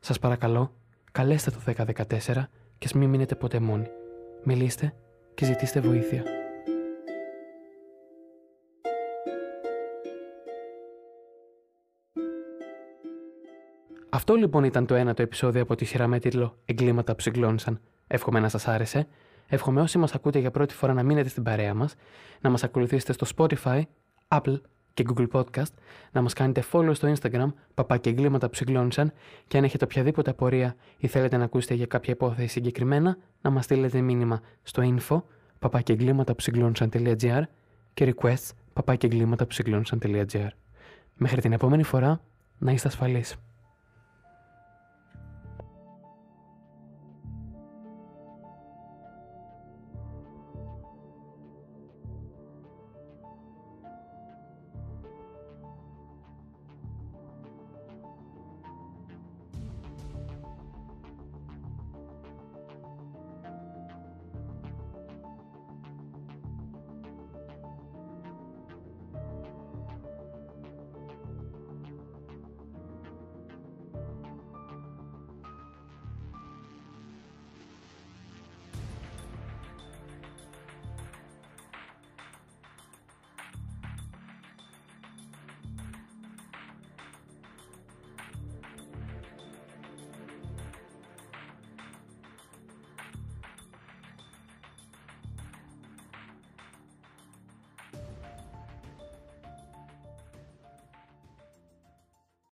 Σας 0.00 0.18
παρακαλώ, 0.18 0.72
καλέστε 1.12 1.50
το 1.50 1.58
1014 1.58 2.48
και 2.78 2.88
μην 2.94 3.08
μείνετε 3.08 3.34
ποτέ 3.34 3.60
μόνοι. 3.60 3.86
Μιλήστε 4.44 4.94
και 5.34 5.44
ζητήστε 5.44 5.80
βοήθεια. 5.80 6.22
Αυτό 14.10 14.34
λοιπόν 14.34 14.64
ήταν 14.64 14.86
το 14.86 14.94
ένατο 14.94 15.22
επεισόδιο 15.22 15.62
από 15.62 15.74
τη 15.74 15.84
σειρά 15.84 16.06
με 16.06 16.18
τίτλο 16.18 16.58
Εγκλήματα 16.64 17.14
που 17.14 17.20
συγκλώνησαν. 17.20 17.80
Εύχομαι 18.06 18.40
να 18.40 18.48
σας 18.48 18.68
άρεσε. 18.68 19.06
Εύχομαι 19.46 19.80
όσοι 19.80 19.98
μας 19.98 20.14
ακούτε 20.14 20.38
για 20.38 20.50
πρώτη 20.50 20.74
φορά 20.74 20.92
να 20.92 21.02
μείνετε 21.02 21.28
στην 21.28 21.42
παρέα 21.42 21.74
μας, 21.74 21.94
να 22.40 22.50
μας 22.50 22.64
ακολουθήσετε 22.64 23.12
στο 23.12 23.26
Spotify, 23.36 23.82
Apple 24.28 24.60
και 24.94 25.04
Google 25.08 25.28
Podcast, 25.32 25.72
να 26.12 26.22
μας 26.22 26.32
κάνετε 26.32 26.64
follow 26.72 26.90
στο 26.94 27.12
Instagram, 27.12 27.52
παπάκια 27.74 28.12
εγκλήματα 28.12 28.48
που 28.48 28.54
συγκλώνησαν, 28.54 29.12
και 29.48 29.58
αν 29.58 29.64
έχετε 29.64 29.84
οποιαδήποτε 29.84 30.30
απορία 30.30 30.76
ή 30.98 31.06
θέλετε 31.06 31.36
να 31.36 31.44
ακούσετε 31.44 31.74
για 31.74 31.86
κάποια 31.86 32.12
υπόθεση 32.12 32.48
συγκεκριμένα, 32.48 33.16
να 33.40 33.50
μας 33.50 33.64
στείλετε 33.64 34.00
μήνυμα 34.00 34.40
στο 34.62 34.82
info 34.96 35.22
παπάκια 35.58 35.94
εγκλήματα 35.94 36.34
που 36.34 36.40
συγκλώνησαν.gr 36.40 37.42
και 37.94 38.14
requests 38.14 38.50
παπάκια 38.72 39.08
εγκλήματα 39.12 39.46
που 39.46 39.52
συγκλώνησαν.gr. 39.52 40.48
Μέχρι 41.14 41.40
την 41.40 41.52
επόμενη 41.52 41.82
φορά, 41.82 42.20
Να 42.58 42.72
είστε 42.72 42.88
ασφαλείς. 42.88 43.36